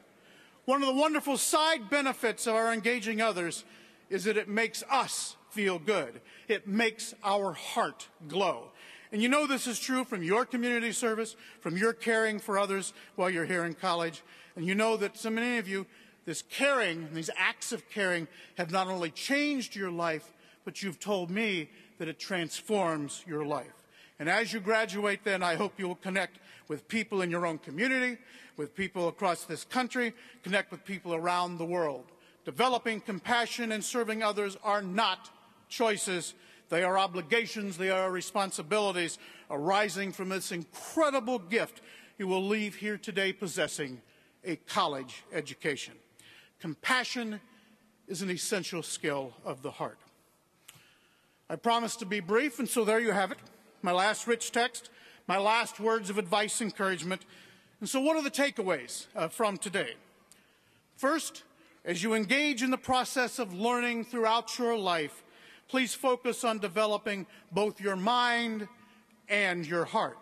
One 0.65 0.84
of 0.84 0.88
the 0.88 1.01
wonderful 1.01 1.38
side 1.38 1.89
benefits 1.89 2.45
of 2.45 2.53
our 2.53 2.71
engaging 2.71 3.19
others 3.19 3.65
is 4.12 4.25
that 4.25 4.38
it 4.38 4.47
makes 4.47 4.84
us 4.91 5.36
feel 5.49 5.79
good. 5.79 6.21
It 6.47 6.67
makes 6.67 7.15
our 7.23 7.53
heart 7.53 8.08
glow. 8.27 8.71
And 9.12 9.23
you 9.23 9.27
know 9.27 9.47
this 9.47 9.65
is 9.65 9.79
true 9.79 10.03
from 10.03 10.21
your 10.21 10.45
community 10.45 10.91
service, 10.91 11.36
from 11.62 11.75
your 11.75 11.93
caring 11.93 12.38
for 12.39 12.60
others 12.60 12.93
while 13.15 13.32
you're 13.32 13.45
here 13.45 13.65
in 13.65 13.73
college. 13.73 14.21
And 14.55 14.67
you 14.67 14.75
know 14.75 14.97
that 14.97 15.17
so 15.17 15.32
many 15.32 15.58
of 15.58 15.67
you, 15.67 15.88
this 16.25 16.43
caring, 16.43 17.12
these 17.13 17.32
acts 17.36 17.71
of 17.71 17.89
caring 17.89 18.27
have 18.55 18.71
not 18.71 18.88
only 18.88 19.10
changed 19.10 19.75
your 19.75 19.89
life, 19.89 20.32
but 20.63 20.84
you've 20.84 20.99
told 20.99 21.32
me 21.32 21.71
that 21.97 22.08
it 22.08 22.19
transforms 22.19 23.23
your 23.25 23.43
life. 23.43 23.79
And 24.19 24.29
as 24.29 24.51
you 24.51 24.60
graduate, 24.60 25.23
then 25.23 25.41
I 25.41 25.55
hope 25.55 25.79
you 25.79 25.88
will 25.88 25.95
connect 25.95 26.39
with 26.67 26.88
people 26.89 27.21
in 27.21 27.32
your 27.32 27.45
own 27.45 27.58
community, 27.58 28.17
with 28.58 28.75
people 28.75 29.08
across 29.08 29.45
this 29.45 29.63
country, 29.63 30.13
connect 30.43 30.71
with 30.71 30.84
people 30.84 31.15
around 31.15 31.58
the 31.58 31.65
world. 31.65 32.05
Developing 32.43 32.99
compassion 32.99 33.71
and 33.71 33.84
serving 33.84 34.21
others 34.21 34.58
are 34.62 34.82
not 34.82 35.29
choices. 35.69 36.34
They 36.67 36.84
are 36.84 36.97
obligations, 36.97 37.77
they 37.77 37.89
are 37.89 38.12
responsibilities 38.12 39.17
arising 39.49 40.12
from 40.12 40.29
this 40.29 40.51
incredible 40.51 41.39
gift 41.39 41.82
you 42.17 42.27
will 42.27 42.45
leave 42.45 42.75
here 42.75 42.97
today 42.97 43.32
possessing 43.32 44.01
a 44.43 44.58
college 44.58 45.23
education. 45.32 45.93
Compassion 46.60 47.39
is 48.08 48.21
an 48.21 48.29
essential 48.29 48.84
skill 48.84 49.34
of 49.45 49.62
the 49.62 49.71
heart. 49.71 49.97
I 51.49 51.55
promise 51.55 51.95
to 51.97 52.05
be 52.05 52.19
brief, 52.19 52.60
and 52.60 52.67
so 52.67 52.84
there 52.84 52.99
you 52.99 53.12
have 53.12 53.32
it 53.32 53.38
my 53.82 53.92
last 53.92 54.28
rich 54.28 54.52
text, 54.52 54.89
my 55.28 55.38
last 55.38 55.80
words 55.80 56.10
of 56.10 56.18
advice, 56.18 56.62
encouragement. 56.62 57.22
And 57.80 57.89
so, 57.89 58.02
what 58.02 58.18
are 58.18 58.24
the 58.24 58.32
takeaways 58.32 59.08
uh, 59.15 59.28
from 59.28 59.58
today? 59.58 59.94
First, 60.98 61.44
as 61.86 62.04
you 62.04 62.13
engage 62.13 62.62
in 62.62 62.72
the 62.72 62.78
process 62.78 63.39
of 63.39 63.54
learning 63.54 64.06
throughout 64.06 64.58
your 64.60 64.78
life, 64.78 65.24
please 65.68 65.94
focus 65.94 66.44
on 66.44 66.60
developing 66.60 67.26
both 67.52 67.80
your 67.80 67.96
mind 67.96 68.68
and 69.30 69.65
your 69.65 69.86
heart. 69.86 70.18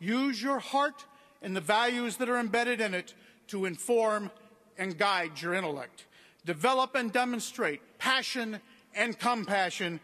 Use 0.00 0.42
your 0.42 0.58
heart 0.58 1.04
and 1.40 1.56
the 1.56 1.60
values 1.60 2.16
that 2.16 2.28
are 2.28 2.38
embedded 2.38 2.80
in 2.80 2.94
it 2.94 3.14
to 3.46 3.64
inform 3.64 4.30
and 4.76 4.98
guide 4.98 5.40
your 5.40 5.54
intellect. 5.54 6.04
Develop 6.44 6.94
and 6.94 7.12
demonstrate 7.12 7.80
passion 7.98 8.60
and 8.94 9.18
compassion, 9.18 10.00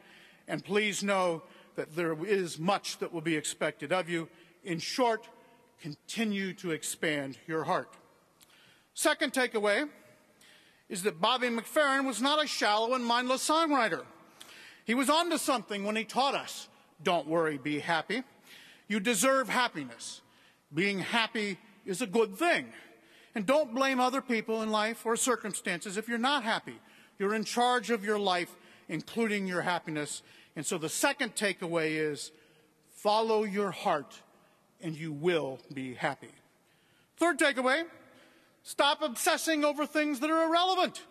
and 0.48 0.64
please 0.64 1.02
know 1.02 1.42
that 1.76 1.94
there 1.96 2.16
is 2.24 2.58
much 2.58 2.98
that 2.98 3.12
will 3.12 3.20
be 3.20 3.36
expected 3.36 3.92
of 3.92 4.08
you. 4.08 4.28
In 4.62 4.78
short, 4.78 5.28
continue 5.80 6.52
to 6.54 6.70
expand 6.70 7.38
your 7.46 7.64
heart. 7.64 7.88
Second 8.94 9.32
takeaway 9.32 9.88
is 10.88 11.02
that 11.02 11.20
Bobby 11.20 11.48
McFerrin 11.48 12.06
was 12.06 12.22
not 12.22 12.42
a 12.42 12.46
shallow 12.46 12.94
and 12.94 13.04
mindless 13.04 13.48
songwriter. 13.48 14.04
He 14.84 14.94
was 14.94 15.10
onto 15.10 15.38
something 15.38 15.84
when 15.84 15.96
he 15.96 16.04
taught 16.04 16.34
us 16.34 16.68
don't 17.02 17.26
worry, 17.26 17.58
be 17.58 17.80
happy. 17.80 18.22
You 18.88 19.00
deserve 19.00 19.48
happiness. 19.48 20.22
Being 20.72 21.00
happy 21.00 21.58
is 21.84 22.00
a 22.00 22.06
good 22.06 22.36
thing. 22.36 22.72
And 23.34 23.46
don't 23.46 23.74
blame 23.74 24.00
other 24.00 24.20
people 24.20 24.62
in 24.62 24.70
life 24.70 25.04
or 25.04 25.16
circumstances 25.16 25.96
if 25.96 26.08
you're 26.08 26.18
not 26.18 26.44
happy. 26.44 26.80
You're 27.18 27.34
in 27.34 27.44
charge 27.44 27.90
of 27.90 28.04
your 28.04 28.18
life, 28.18 28.56
including 28.88 29.46
your 29.46 29.62
happiness. 29.62 30.22
And 30.56 30.64
so 30.64 30.78
the 30.78 30.88
second 30.88 31.34
takeaway 31.34 31.96
is 31.96 32.30
follow 32.90 33.44
your 33.44 33.70
heart 33.70 34.20
and 34.80 34.96
you 34.96 35.12
will 35.12 35.58
be 35.72 35.94
happy. 35.94 36.30
Third 37.16 37.38
takeaway 37.38 37.84
stop 38.62 39.02
obsessing 39.02 39.64
over 39.64 39.86
things 39.86 40.20
that 40.20 40.30
are 40.30 40.46
irrelevant. 40.46 41.02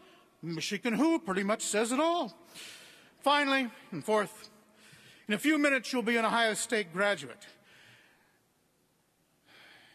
Michigan 0.41 0.93
Who 0.93 1.19
pretty 1.19 1.43
much 1.43 1.61
says 1.61 1.91
it 1.91 1.99
all. 1.99 2.35
Finally, 3.19 3.69
and 3.91 4.03
fourth, 4.03 4.49
in 5.27 5.33
a 5.33 5.37
few 5.37 5.57
minutes 5.57 5.93
you'll 5.93 6.03
be 6.03 6.17
an 6.17 6.25
Ohio 6.25 6.53
State 6.53 6.91
graduate. 6.91 7.47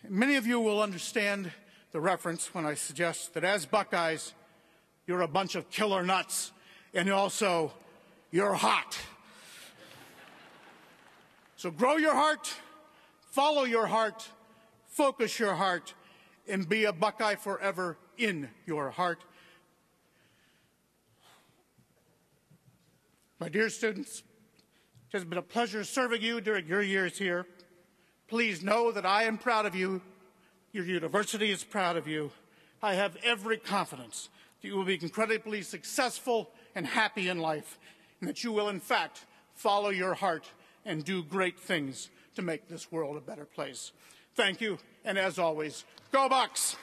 Many 0.09 0.37
of 0.37 0.47
you 0.47 0.59
will 0.61 0.81
understand 0.81 1.51
the 1.93 2.01
reference 2.01 2.55
when 2.55 2.65
I 2.65 2.75
suggest 2.75 3.35
that 3.35 3.45
as 3.45 3.67
Buckeyes, 3.67 4.33
you're 5.07 5.21
a 5.21 5.29
bunch 5.29 5.55
of 5.55 5.69
killer 5.71 6.03
nuts, 6.03 6.53
and 6.95 7.11
also 7.11 7.73
you're 8.31 8.55
hot. 8.55 8.99
So 11.59 11.73
grow 11.73 11.97
your 11.97 12.15
heart, 12.15 12.55
follow 13.33 13.65
your 13.65 13.89
heart, 13.89 14.29
focus 14.87 15.41
your 15.41 15.57
heart, 15.57 15.93
and 16.47 16.69
be 16.69 16.85
a 16.85 16.93
Buckeye 16.93 17.35
forever 17.35 17.99
in 18.17 18.49
your 18.65 18.91
heart. 18.91 19.25
My 23.41 23.49
dear 23.49 23.71
students, 23.71 24.23
it 25.11 25.17
has 25.17 25.25
been 25.25 25.37
a 25.37 25.43
pleasure 25.43 25.83
serving 25.83 26.23
you 26.23 26.41
during 26.41 26.69
your 26.69 26.81
years 26.81 27.19
here. 27.19 27.45
Please 28.29 28.63
know 28.63 28.93
that 28.93 29.05
I 29.05 29.25
am 29.25 29.37
proud 29.37 29.67
of 29.67 29.75
you. 29.75 30.01
Your 30.71 30.85
university 30.85 31.51
is 31.51 31.65
proud 31.65 31.97
of 31.97 32.07
you. 32.07 32.31
I 32.85 32.95
have 32.95 33.17
every 33.25 33.57
confidence 33.57 34.29
that 34.63 34.69
you 34.69 34.77
will 34.77 34.85
be 34.85 35.01
incredibly 35.03 35.63
successful 35.63 36.53
and 36.77 36.87
happy 36.87 37.29
in 37.29 37.41
life, 37.41 37.81
and 38.21 38.29
that 38.29 38.45
you 38.45 38.53
will, 38.53 38.69
in 38.69 38.79
fact, 38.79 39.27
follow 39.57 39.89
your 39.89 40.15
heart 40.15 40.49
and 40.89 41.05
do 41.05 41.23
great 41.23 41.61
things 41.61 42.09
to 42.35 42.43
make 42.43 42.67
this 42.67 42.91
world 42.91 43.17
a 43.17 43.21
better 43.21 43.45
place. 43.45 43.93
Thank 44.35 44.61
you, 44.61 44.79
and 45.05 45.19
as 45.19 45.39
always, 45.39 45.85
go 46.11 46.29
Bucks! 46.29 46.77